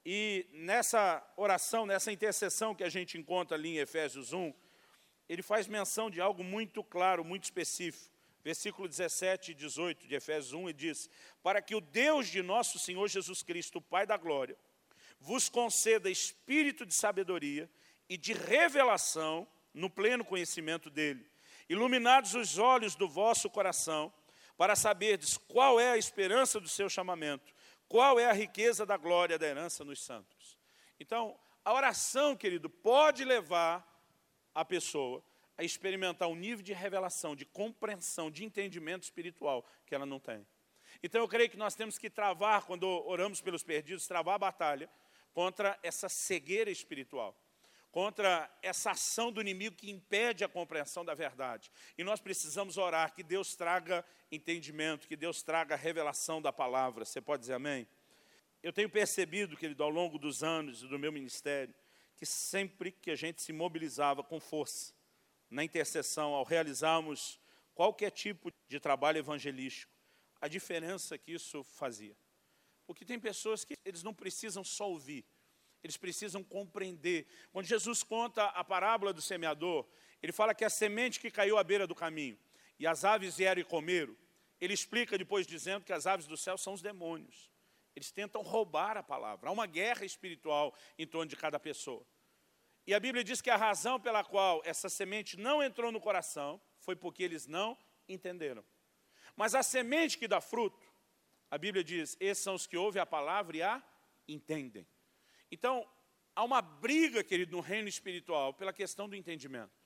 [0.04, 4.52] E nessa oração, nessa intercessão que a gente encontra ali em Efésios 1,
[5.28, 8.12] ele faz menção de algo muito claro, muito específico.
[8.44, 11.08] Versículo 17 e 18 de Efésios 1, ele diz,
[11.42, 14.56] para que o Deus de nosso Senhor Jesus Cristo, o Pai da glória,
[15.20, 17.70] vos conceda espírito de sabedoria
[18.08, 21.30] e de revelação no pleno conhecimento dele,
[21.68, 24.12] iluminados os olhos do vosso coração,
[24.56, 27.54] para saberdes qual é a esperança do seu chamamento,
[27.88, 30.58] qual é a riqueza da glória da herança nos santos.
[30.98, 33.91] Então, a oração, querido, pode levar
[34.54, 35.22] a pessoa
[35.56, 40.46] a experimentar um nível de revelação, de compreensão, de entendimento espiritual que ela não tem.
[41.02, 44.90] Então eu creio que nós temos que travar, quando oramos pelos perdidos, travar a batalha
[45.32, 47.36] contra essa cegueira espiritual,
[47.90, 51.70] contra essa ação do inimigo que impede a compreensão da verdade.
[51.96, 57.04] E nós precisamos orar que Deus traga entendimento, que Deus traga revelação da palavra.
[57.04, 57.86] Você pode dizer amém?
[58.62, 61.74] Eu tenho percebido, querido, ao longo dos anos do meu ministério,
[62.22, 64.94] que sempre que a gente se mobilizava com força
[65.50, 67.40] na intercessão, ao realizarmos
[67.74, 69.92] qualquer tipo de trabalho evangelístico,
[70.40, 72.16] a diferença que isso fazia.
[72.86, 75.24] Porque tem pessoas que eles não precisam só ouvir,
[75.82, 77.26] eles precisam compreender.
[77.50, 79.84] Quando Jesus conta a parábola do semeador,
[80.22, 82.38] ele fala que a semente que caiu à beira do caminho
[82.78, 84.16] e as aves vieram e comeram,
[84.60, 87.50] ele explica depois dizendo que as aves do céu são os demônios.
[87.94, 89.48] Eles tentam roubar a palavra.
[89.48, 92.06] Há uma guerra espiritual em torno de cada pessoa.
[92.86, 96.60] E a Bíblia diz que a razão pela qual essa semente não entrou no coração
[96.78, 97.78] foi porque eles não
[98.08, 98.64] entenderam.
[99.36, 100.84] Mas a semente que dá fruto,
[101.50, 103.82] a Bíblia diz, esses são os que ouvem a palavra e a
[104.26, 104.86] entendem.
[105.50, 105.86] Então,
[106.34, 109.81] há uma briga, querido, no reino espiritual pela questão do entendimento.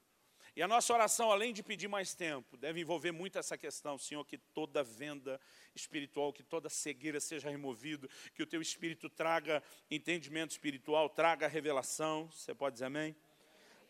[0.56, 4.24] E a nossa oração, além de pedir mais tempo, deve envolver muito essa questão, Senhor,
[4.24, 5.38] que toda venda
[5.74, 12.30] espiritual, que toda cegueira seja removida, que o teu Espírito traga entendimento espiritual, traga revelação.
[12.30, 13.14] Você pode dizer amém?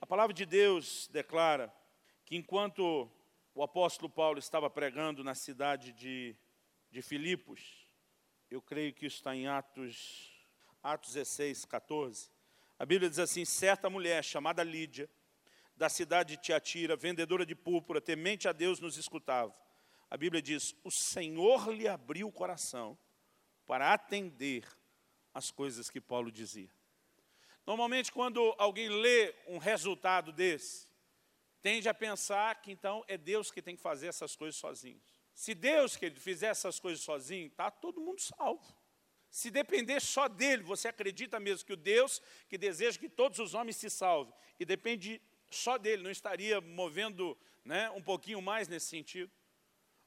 [0.01, 1.73] A palavra de Deus declara
[2.25, 3.09] que enquanto
[3.55, 6.35] o apóstolo Paulo estava pregando na cidade de,
[6.91, 7.87] de Filipos,
[8.51, 10.33] eu creio que isso está em Atos,
[10.83, 12.29] Atos 16, 14,
[12.77, 15.09] a Bíblia diz assim, certa mulher chamada Lídia,
[15.77, 19.55] da cidade de Tiatira, vendedora de púrpura, temente a Deus, nos escutava.
[20.09, 22.99] A Bíblia diz: O Senhor lhe abriu o coração
[23.67, 24.67] para atender
[25.35, 26.71] as coisas que Paulo dizia.
[27.67, 30.87] Normalmente, quando alguém lê um resultado desse,
[31.61, 35.01] tende a pensar que então é Deus que tem que fazer essas coisas sozinho.
[35.35, 38.65] Se Deus que ele fizer essas coisas sozinho, está todo mundo salvo.
[39.29, 43.53] Se depender só dele, você acredita mesmo que o Deus que deseja que todos os
[43.53, 48.87] homens se salvem, e depende só dele, não estaria movendo né, um pouquinho mais nesse
[48.87, 49.31] sentido.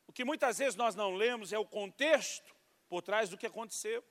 [0.07, 2.55] O que muitas vezes nós não lemos é o contexto
[2.87, 4.03] por trás do que aconteceu.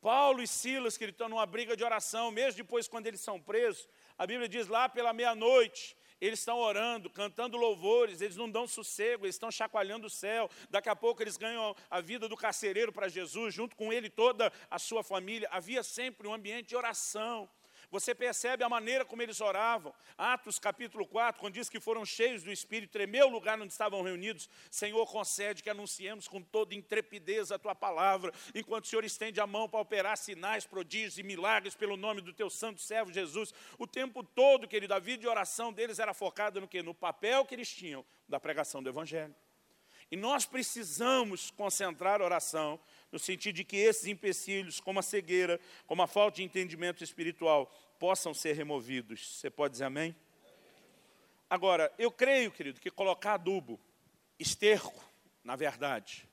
[0.00, 3.88] Paulo e Silas, que estão numa briga de oração, mesmo depois quando eles são presos,
[4.18, 9.26] a Bíblia diz lá pela meia-noite, eles estão orando, cantando louvores, eles não dão sossego,
[9.26, 10.50] eles estão chacoalhando o céu.
[10.70, 14.50] Daqui a pouco eles ganham a vida do carcereiro para Jesus, junto com ele toda
[14.70, 15.48] a sua família.
[15.50, 17.48] Havia sempre um ambiente de oração.
[17.90, 19.94] Você percebe a maneira como eles oravam.
[20.16, 24.02] Atos capítulo 4, quando diz que foram cheios do Espírito, tremeu o lugar onde estavam
[24.02, 24.48] reunidos.
[24.70, 29.46] Senhor, concede que anunciemos com toda intrepidez a Tua palavra, enquanto o Senhor estende a
[29.46, 33.52] mão para operar sinais, prodígios e milagres pelo nome do Teu santo servo Jesus.
[33.78, 36.82] O tempo todo, querido, a vida de oração deles era focada no quê?
[36.82, 39.34] No papel que eles tinham da pregação do Evangelho.
[40.10, 42.78] E nós precisamos concentrar a oração
[43.16, 47.66] no sentido de que esses empecilhos, como a cegueira, como a falta de entendimento espiritual,
[47.98, 49.38] possam ser removidos.
[49.38, 50.14] Você pode dizer amém?
[51.48, 53.80] Agora, eu creio, querido, que colocar adubo,
[54.38, 55.02] esterco,
[55.42, 56.28] na verdade,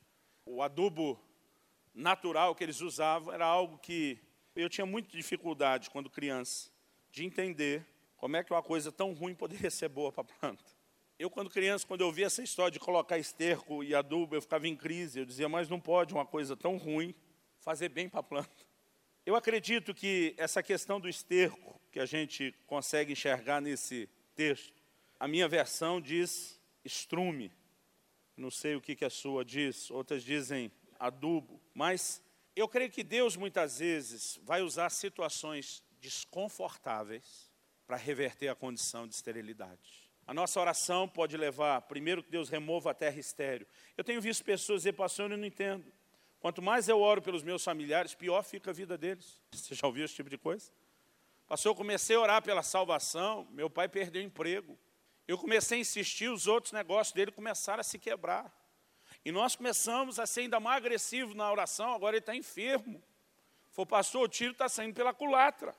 [0.46, 1.18] o adubo
[1.94, 4.20] natural que eles usavam era algo que
[4.54, 6.70] eu tinha muita dificuldade quando criança
[7.12, 7.86] de entender
[8.18, 10.66] como é que uma coisa tão ruim poderia ser boa para a planta.
[11.20, 14.68] Eu, quando criança, quando eu via essa história de colocar esterco e adubo, eu ficava
[14.68, 15.20] em crise.
[15.20, 17.14] Eu dizia, mas não pode uma coisa tão ruim
[17.60, 18.66] fazer bem para a planta.
[19.26, 24.84] Eu acredito que essa questão do esterco, que a gente consegue enxergar nesse texto,
[25.20, 27.52] a minha versão diz estrume.
[28.36, 31.62] Não sei o que, que a sua diz, outras dizem adubo.
[31.74, 32.22] Mas
[32.56, 37.50] eu creio que Deus, muitas vezes, vai usar situações desconfortáveis
[37.88, 40.12] para reverter a condição de esterilidade.
[40.26, 43.68] A nossa oração pode levar, primeiro, que Deus remova a terra estéreo.
[43.98, 45.92] Eu tenho visto pessoas dizer, pastor, eu não entendo.
[46.40, 49.40] Quanto mais eu oro pelos meus familiares, pior fica a vida deles.
[49.52, 50.72] Você já ouviu esse tipo de coisa?
[51.48, 54.78] Pastor, eu comecei a orar pela salvação, meu pai perdeu o emprego.
[55.28, 58.52] Eu comecei a insistir, os outros negócios dele começaram a se quebrar.
[59.24, 63.02] E nós começamos a ser ainda mais agressivos na oração, agora ele está enfermo.
[63.72, 65.76] Falei, pastor, o tiro está saindo pela culatra.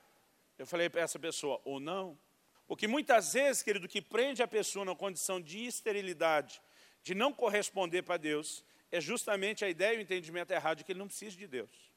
[0.58, 2.18] Eu falei para essa pessoa, ou não.
[2.66, 6.60] Porque muitas vezes, querido, o que prende a pessoa na condição de esterilidade,
[7.02, 10.92] de não corresponder para Deus, é justamente a ideia e o entendimento errado de que
[10.92, 11.92] ele não precisa de Deus.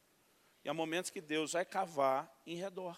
[0.65, 2.97] E há momentos que Deus vai cavar em redor.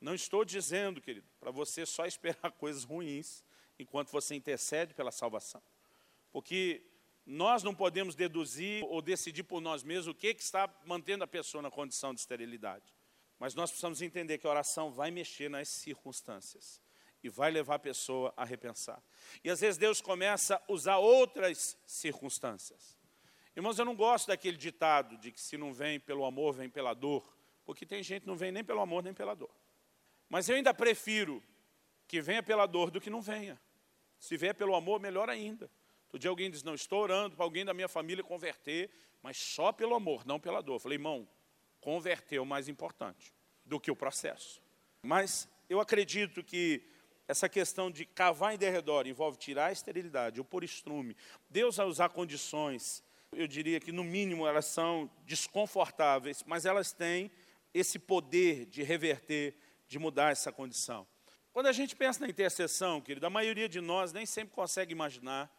[0.00, 3.42] Não estou dizendo, querido, para você só esperar coisas ruins
[3.78, 5.62] enquanto você intercede pela salvação.
[6.30, 6.84] Porque
[7.24, 11.26] nós não podemos deduzir ou decidir por nós mesmos o que, que está mantendo a
[11.26, 12.92] pessoa na condição de esterilidade.
[13.38, 16.81] Mas nós precisamos entender que a oração vai mexer nas circunstâncias
[17.22, 19.02] e vai levar a pessoa a repensar.
[19.44, 22.98] E às vezes Deus começa a usar outras circunstâncias.
[23.54, 26.94] Irmãos, eu não gosto daquele ditado de que se não vem pelo amor, vem pela
[26.94, 29.54] dor, porque tem gente que não vem nem pelo amor, nem pela dor.
[30.28, 31.42] Mas eu ainda prefiro
[32.08, 33.60] que venha pela dor do que não venha.
[34.18, 35.70] Se vier pelo amor, melhor ainda.
[36.06, 38.90] Outro dia alguém diz, não, estou orando para alguém da minha família converter,
[39.22, 40.76] mas só pelo amor, não pela dor.
[40.76, 41.28] Eu falei, irmão,
[41.80, 44.62] converter é o mais importante do que o processo.
[45.02, 46.86] Mas eu acredito que
[47.28, 51.16] essa questão de cavar em derredor envolve tirar a esterilidade, ou pôr estrume.
[51.48, 57.30] Deus vai usar condições, eu diria que no mínimo elas são desconfortáveis, mas elas têm
[57.72, 59.56] esse poder de reverter,
[59.88, 61.06] de mudar essa condição.
[61.52, 65.50] Quando a gente pensa na intercessão, querido, a maioria de nós nem sempre consegue imaginar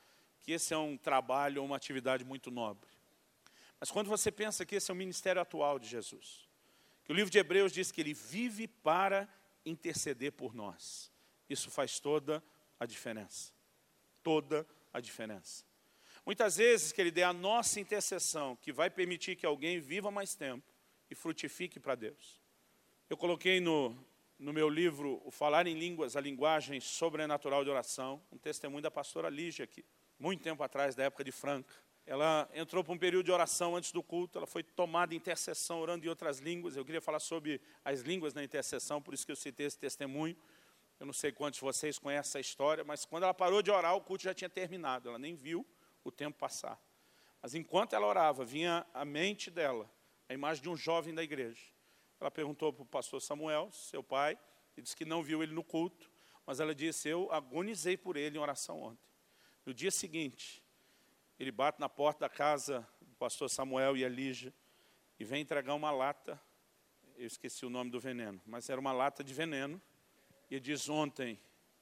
[0.41, 2.89] que esse é um trabalho ou uma atividade muito nobre.
[3.79, 6.47] Mas quando você pensa que esse é o ministério atual de Jesus,
[7.05, 9.27] que o livro de Hebreus diz que ele vive para
[9.65, 11.12] interceder por nós,
[11.49, 12.43] isso faz toda
[12.79, 13.51] a diferença.
[14.21, 15.65] Toda a diferença.
[16.25, 20.63] Muitas vezes, querido, é a nossa intercessão que vai permitir que alguém viva mais tempo
[21.09, 22.41] e frutifique para Deus.
[23.09, 23.95] Eu coloquei no,
[24.39, 28.89] no meu livro O Falar em Línguas, a linguagem sobrenatural de oração, um testemunho da
[28.89, 29.83] pastora Lígia aqui,
[30.17, 31.73] muito tempo atrás, da época de Franca.
[32.05, 35.79] Ela entrou para um período de oração antes do culto, ela foi tomada em intercessão,
[35.79, 36.75] orando em outras línguas.
[36.75, 40.35] Eu queria falar sobre as línguas na intercessão, por isso que eu citei esse testemunho.
[40.99, 43.95] Eu não sei quantos de vocês conhecem essa história, mas quando ela parou de orar,
[43.95, 45.65] o culto já tinha terminado, ela nem viu
[46.03, 46.79] o tempo passar.
[47.41, 49.89] Mas enquanto ela orava, vinha à mente dela
[50.29, 51.61] a imagem de um jovem da igreja.
[52.19, 54.39] Ela perguntou para o pastor Samuel, seu pai,
[54.77, 56.09] e disse que não viu ele no culto,
[56.45, 59.09] mas ela disse: Eu agonizei por ele em oração ontem.
[59.65, 60.63] No dia seguinte,
[61.39, 64.53] ele bate na porta da casa do pastor Samuel e a Lígia
[65.19, 66.41] e vem entregar uma lata,
[67.15, 69.81] eu esqueci o nome do veneno, mas era uma lata de veneno,
[70.49, 71.39] e diz, ontem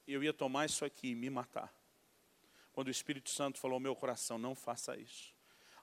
[0.08, 1.74] eu ia tomar isso aqui e me matar.
[2.74, 5.34] Quando o Espírito Santo falou ao meu coração, não faça isso.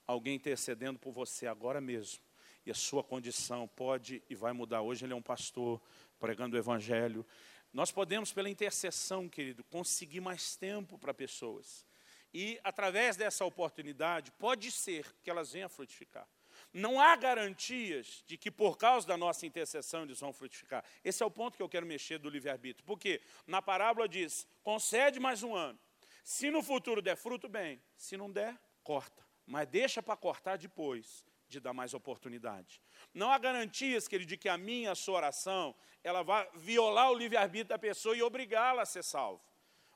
[0.07, 2.23] Alguém intercedendo por você agora mesmo,
[2.65, 4.81] e a sua condição pode e vai mudar.
[4.81, 5.81] Hoje ele é um pastor
[6.19, 7.27] pregando o Evangelho.
[7.73, 11.87] Nós podemos, pela intercessão, querido, conseguir mais tempo para pessoas.
[12.33, 16.29] E, através dessa oportunidade, pode ser que elas venham a frutificar.
[16.73, 20.85] Não há garantias de que, por causa da nossa intercessão, eles vão frutificar.
[21.03, 22.85] Esse é o ponto que eu quero mexer do livre-arbítrio.
[22.87, 25.79] Porque na parábola diz: concede mais um ano.
[26.23, 27.81] Se no futuro der fruto, bem.
[27.97, 29.27] Se não der, corta.
[29.47, 32.83] Mas deixa para cortar depois de dar mais oportunidade.
[33.15, 35.75] Não há garantias, querido, de que a minha, a sua oração,
[36.05, 39.43] ela vai violar o livre-arbítrio da pessoa e obrigá-la a ser salvo.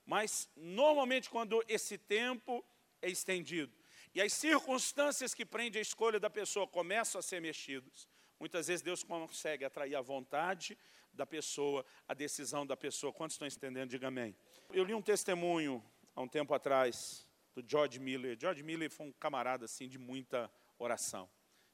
[0.07, 2.65] Mas, normalmente, quando esse tempo
[3.03, 3.82] é estendido
[4.15, 8.07] e as circunstâncias que prendem a escolha da pessoa começam a ser mexidas,
[8.39, 10.77] muitas vezes Deus consegue atrair a vontade
[11.13, 13.13] da pessoa, a decisão da pessoa.
[13.13, 13.91] Quantos estão entendendo?
[13.91, 14.35] Diga amém.
[14.73, 15.83] Eu li um testemunho
[16.15, 18.37] há um tempo atrás do George Miller.
[18.39, 21.29] George Miller foi um camarada assim de muita oração.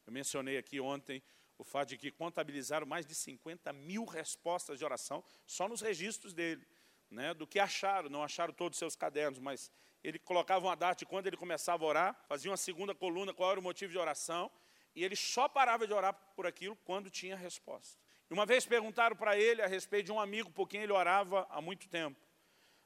[0.06, 1.22] Eu mencionei aqui ontem
[1.56, 6.32] o fato de que contabilizaram mais de 50 mil respostas de oração só nos registros
[6.32, 6.66] dele,
[7.10, 9.72] né, do que acharam, não acharam todos os seus cadernos, mas
[10.02, 13.50] ele colocava uma data de quando ele começava a orar, fazia uma segunda coluna, qual
[13.50, 14.50] era o motivo de oração,
[14.94, 17.98] e ele só parava de orar por aquilo quando tinha resposta.
[18.30, 21.46] E uma vez perguntaram para ele a respeito de um amigo por quem ele orava
[21.50, 22.20] há muito tempo.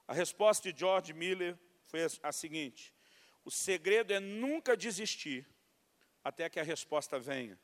[0.06, 2.94] A resposta de George Miller foi a seguinte:
[3.44, 5.46] o segredo é nunca desistir
[6.22, 7.58] até que a resposta venha.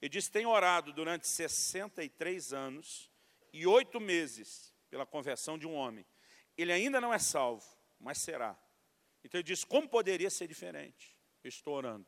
[0.00, 3.10] Ele disse: tem orado durante 63 anos
[3.52, 6.04] e oito meses pela conversão de um homem.
[6.56, 7.64] Ele ainda não é salvo,
[7.98, 8.58] mas será.
[9.26, 11.14] Então ele disse: como poderia ser diferente?
[11.42, 12.06] Eu estou orando.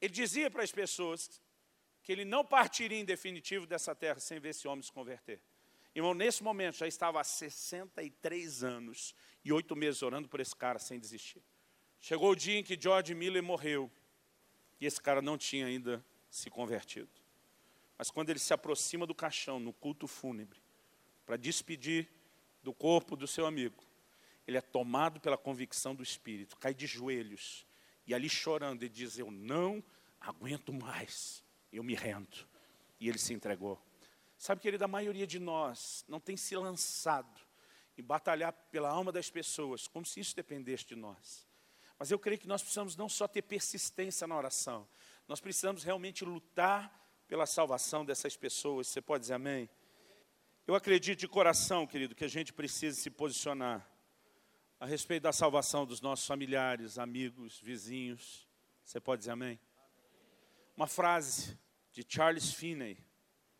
[0.00, 1.40] Ele dizia para as pessoas
[2.02, 5.40] que ele não partiria em definitivo dessa terra sem ver esse homem se converter.
[5.94, 10.78] Irmão, nesse momento já estava há 63 anos e oito meses orando por esse cara
[10.78, 11.42] sem desistir.
[12.00, 13.90] Chegou o dia em que George Miller morreu
[14.80, 17.10] e esse cara não tinha ainda se convertido.
[17.98, 20.60] Mas quando ele se aproxima do caixão, no culto fúnebre,
[21.26, 22.08] para despedir
[22.62, 23.84] do corpo do seu amigo,
[24.46, 27.66] ele é tomado pela convicção do Espírito, cai de joelhos
[28.06, 29.82] e ali chorando, ele diz: Eu não
[30.20, 32.46] aguento mais, eu me rendo.
[32.98, 33.80] E ele se entregou.
[34.36, 37.40] Sabe, querido, a maioria de nós não tem se lançado
[37.96, 41.46] em batalhar pela alma das pessoas, como se isso dependesse de nós.
[41.98, 44.88] Mas eu creio que nós precisamos não só ter persistência na oração,
[45.28, 48.88] nós precisamos realmente lutar pela salvação dessas pessoas.
[48.88, 49.70] Você pode dizer amém?
[50.66, 53.88] Eu acredito de coração, querido, que a gente precisa se posicionar
[54.82, 58.48] a respeito da salvação dos nossos familiares, amigos, vizinhos.
[58.84, 59.56] Você pode dizer amém?
[60.76, 61.56] Uma frase
[61.92, 62.98] de Charles Finney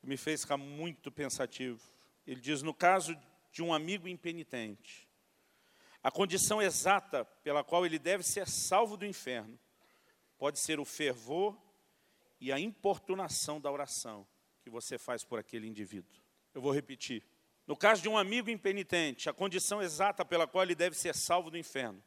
[0.00, 1.80] que me fez ficar muito pensativo.
[2.26, 3.16] Ele diz: no caso
[3.52, 5.08] de um amigo impenitente,
[6.02, 9.56] a condição exata pela qual ele deve ser salvo do inferno
[10.36, 11.56] pode ser o fervor
[12.40, 14.26] e a importunação da oração
[14.60, 16.20] que você faz por aquele indivíduo.
[16.52, 17.22] Eu vou repetir.
[17.66, 21.50] No caso de um amigo impenitente, a condição exata pela qual ele deve ser salvo
[21.50, 22.02] do inferno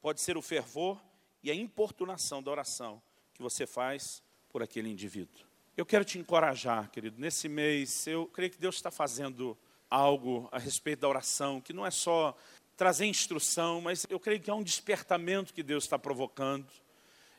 [0.00, 1.00] pode ser o fervor
[1.42, 3.00] e a importunação da oração
[3.32, 5.44] que você faz por aquele indivíduo.
[5.76, 9.56] Eu quero te encorajar, querido, nesse mês, eu creio que Deus está fazendo
[9.90, 12.36] algo a respeito da oração, que não é só
[12.76, 16.66] trazer instrução, mas eu creio que é um despertamento que Deus está provocando.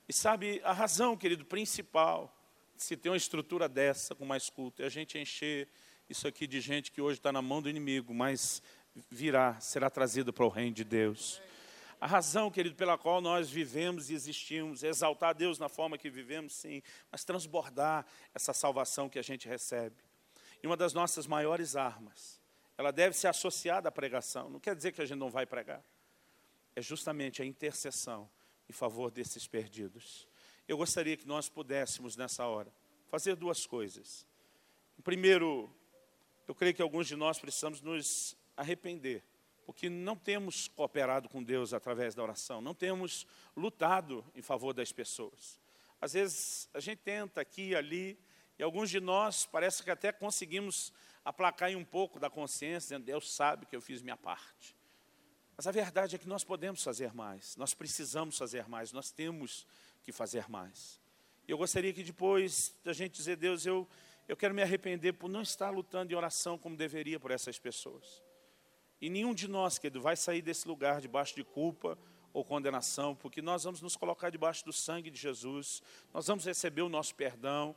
[0.07, 2.33] E sabe, a razão, querido, principal,
[2.77, 5.67] se tem uma estrutura dessa com mais culto, é a gente encher
[6.09, 8.61] isso aqui de gente que hoje está na mão do inimigo, mas
[9.09, 11.41] virá, será trazido para o reino de Deus.
[11.99, 16.09] A razão, querido, pela qual nós vivemos e existimos, é exaltar Deus na forma que
[16.09, 16.81] vivemos, sim,
[17.11, 19.95] mas transbordar essa salvação que a gente recebe.
[20.61, 22.39] E uma das nossas maiores armas,
[22.77, 24.49] ela deve ser associada à pregação.
[24.49, 25.83] Não quer dizer que a gente não vai pregar.
[26.75, 28.29] É justamente a intercessão
[28.69, 30.27] em favor desses perdidos.
[30.67, 32.71] Eu gostaria que nós pudéssemos, nessa hora,
[33.07, 34.25] fazer duas coisas.
[35.03, 35.73] Primeiro,
[36.47, 39.23] eu creio que alguns de nós precisamos nos arrepender,
[39.65, 44.91] porque não temos cooperado com Deus através da oração, não temos lutado em favor das
[44.91, 45.59] pessoas.
[45.99, 48.17] Às vezes a gente tenta aqui e ali,
[48.57, 50.93] e alguns de nós parece que até conseguimos
[51.25, 54.75] aplacar um pouco da consciência, dizendo, Deus sabe que eu fiz minha parte.
[55.57, 59.67] Mas a verdade é que nós podemos fazer mais, nós precisamos fazer mais, nós temos
[60.03, 61.01] que fazer mais.
[61.47, 63.87] E eu gostaria que depois da gente dizer, Deus, eu
[64.27, 68.21] eu quero me arrepender por não estar lutando em oração como deveria por essas pessoas.
[68.99, 71.97] E nenhum de nós, querido, vai sair desse lugar debaixo de culpa
[72.33, 75.81] ou condenação, porque nós vamos nos colocar debaixo do sangue de Jesus,
[76.13, 77.75] nós vamos receber o nosso perdão,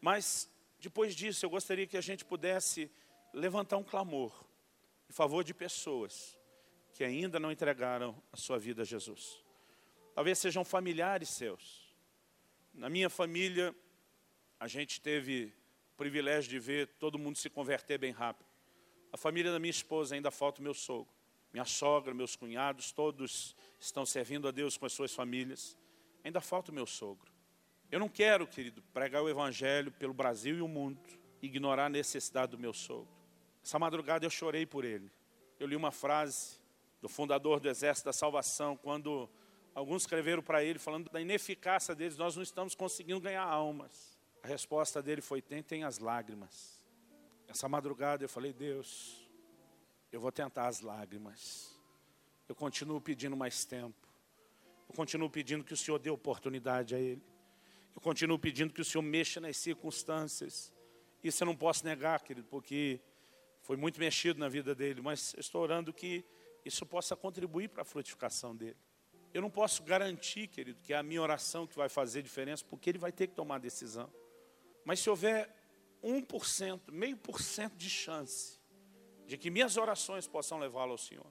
[0.00, 2.90] mas depois disso eu gostaria que a gente pudesse
[3.32, 4.32] levantar um clamor
[5.08, 6.38] em favor de pessoas
[6.92, 9.42] que ainda não entregaram a sua vida a Jesus.
[10.14, 11.94] Talvez sejam familiares seus.
[12.72, 13.74] Na minha família,
[14.58, 15.52] a gente teve
[15.96, 18.46] privilégio de ver todo mundo se converter bem rápido.
[19.12, 21.12] A família da minha esposa ainda falta o meu sogro.
[21.52, 25.76] Minha sogra, meus cunhados, todos estão servindo a Deus com as suas famílias.
[26.22, 27.32] Ainda falta o meu sogro.
[27.90, 31.00] Eu não quero, querido, pregar o Evangelho pelo Brasil e o mundo,
[31.40, 33.08] ignorar a necessidade do meu sogro.
[33.64, 35.10] Essa madrugada eu chorei por ele.
[35.58, 36.58] Eu li uma frase
[37.00, 39.30] do fundador do Exército da Salvação, quando
[39.74, 44.15] alguns escreveram para ele, falando da ineficácia deles, nós não estamos conseguindo ganhar almas.
[44.46, 46.80] A resposta dele foi: tentem as lágrimas.
[47.48, 49.28] Essa madrugada eu falei: Deus,
[50.12, 51.76] eu vou tentar as lágrimas.
[52.48, 54.06] Eu continuo pedindo mais tempo.
[54.88, 57.20] Eu continuo pedindo que o Senhor dê oportunidade a ele.
[57.92, 60.72] Eu continuo pedindo que o Senhor mexa nas circunstâncias.
[61.24, 63.00] Isso eu não posso negar, querido, porque
[63.62, 66.24] foi muito mexido na vida dele, mas estou orando que
[66.64, 68.76] isso possa contribuir para a frutificação dele.
[69.34, 72.88] Eu não posso garantir, querido, que é a minha oração que vai fazer diferença, porque
[72.88, 74.08] ele vai ter que tomar decisão.
[74.86, 75.52] Mas se houver
[76.00, 78.60] 1%, meio por cento de chance
[79.26, 81.26] de que minhas orações possam levá-lo ao Senhor,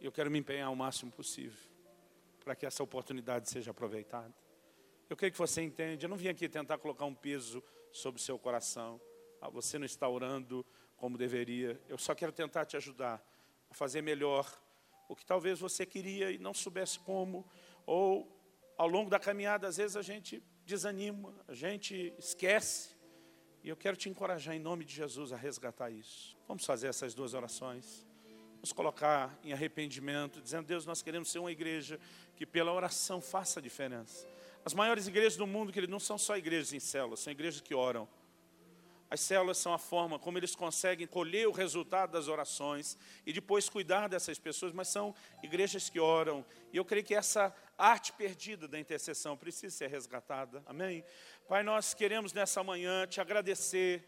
[0.00, 1.60] eu quero me empenhar o máximo possível
[2.42, 4.34] para que essa oportunidade seja aproveitada.
[5.10, 8.24] Eu creio que você entende, eu não vim aqui tentar colocar um peso sobre o
[8.24, 8.98] seu coração.
[9.42, 10.64] Ah, você não está orando
[10.96, 11.78] como deveria.
[11.90, 13.22] Eu só quero tentar te ajudar
[13.68, 14.50] a fazer melhor
[15.06, 17.46] o que talvez você queria e não soubesse como,
[17.84, 18.26] ou
[18.78, 22.90] ao longo da caminhada, às vezes a gente desanima, a gente esquece.
[23.62, 26.36] E eu quero te encorajar em nome de Jesus a resgatar isso.
[26.46, 28.06] Vamos fazer essas duas orações.
[28.56, 31.98] Vamos colocar em arrependimento, dizendo: Deus, nós queremos ser uma igreja
[32.36, 34.26] que pela oração faça a diferença.
[34.64, 37.74] As maiores igrejas do mundo, que não são só igrejas em células, são igrejas que
[37.74, 38.08] oram.
[39.08, 43.68] As células são a forma como eles conseguem colher o resultado das orações e depois
[43.68, 46.44] cuidar dessas pessoas, mas são igrejas que oram.
[46.72, 50.62] E eu creio que essa arte perdida da intercessão precisa ser resgatada.
[50.66, 51.04] Amém?
[51.48, 54.04] Pai, nós queremos nessa manhã te agradecer,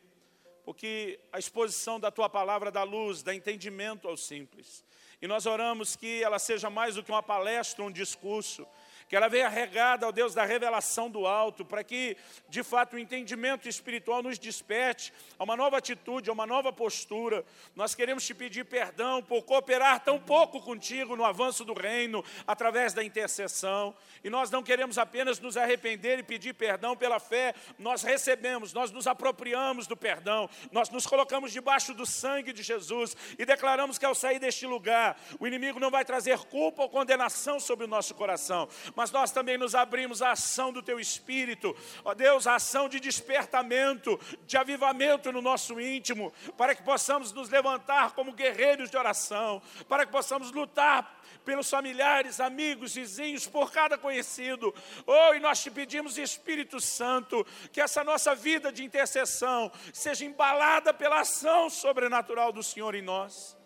[0.64, 4.84] porque a exposição da tua palavra dá luz, dá entendimento aos simples.
[5.22, 8.66] E nós oramos que ela seja mais do que uma palestra, um discurso,
[9.08, 12.16] que ela venha regada ao Deus da revelação do alto, para que,
[12.48, 17.44] de fato, o entendimento espiritual nos desperte a uma nova atitude, a uma nova postura.
[17.74, 22.92] Nós queremos te pedir perdão por cooperar tão pouco contigo no avanço do reino, através
[22.92, 23.94] da intercessão.
[24.22, 28.90] E nós não queremos apenas nos arrepender e pedir perdão pela fé, nós recebemos, nós
[28.90, 34.04] nos apropriamos do perdão, nós nos colocamos debaixo do sangue de Jesus e declaramos que
[34.04, 38.14] ao sair deste lugar, o inimigo não vai trazer culpa ou condenação sobre o nosso
[38.14, 38.68] coração,
[38.98, 41.72] mas nós também nos abrimos à ação do Teu Espírito,
[42.04, 47.48] ó Deus, a ação de despertamento, de avivamento no nosso íntimo, para que possamos nos
[47.48, 53.96] levantar como guerreiros de oração, para que possamos lutar pelos familiares, amigos, vizinhos, por cada
[53.96, 54.74] conhecido.
[55.06, 60.92] Oh, e nós te pedimos, Espírito Santo, que essa nossa vida de intercessão seja embalada
[60.92, 63.56] pela ação sobrenatural do Senhor em nós.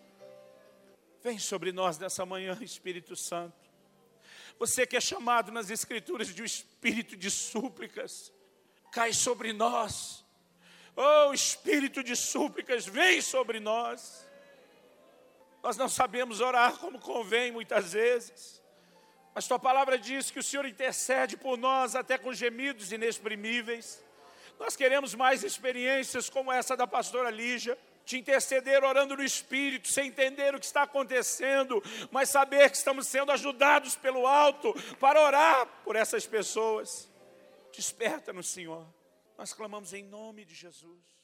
[1.22, 3.61] Vem sobre nós nessa manhã, Espírito Santo.
[4.62, 8.32] Você que é chamado nas Escrituras de um espírito de súplicas,
[8.92, 10.24] cai sobre nós.
[10.94, 14.24] Oh, espírito de súplicas, vem sobre nós.
[15.64, 18.62] Nós não sabemos orar como convém muitas vezes,
[19.34, 24.00] mas tua palavra diz que o Senhor intercede por nós até com gemidos inexprimíveis.
[24.60, 30.08] Nós queremos mais experiências como essa da pastora Lígia te interceder orando no Espírito, sem
[30.08, 35.66] entender o que está acontecendo, mas saber que estamos sendo ajudados pelo alto para orar
[35.84, 37.10] por essas pessoas.
[37.74, 38.86] Desperta no Senhor.
[39.38, 41.21] Nós clamamos em nome de Jesus.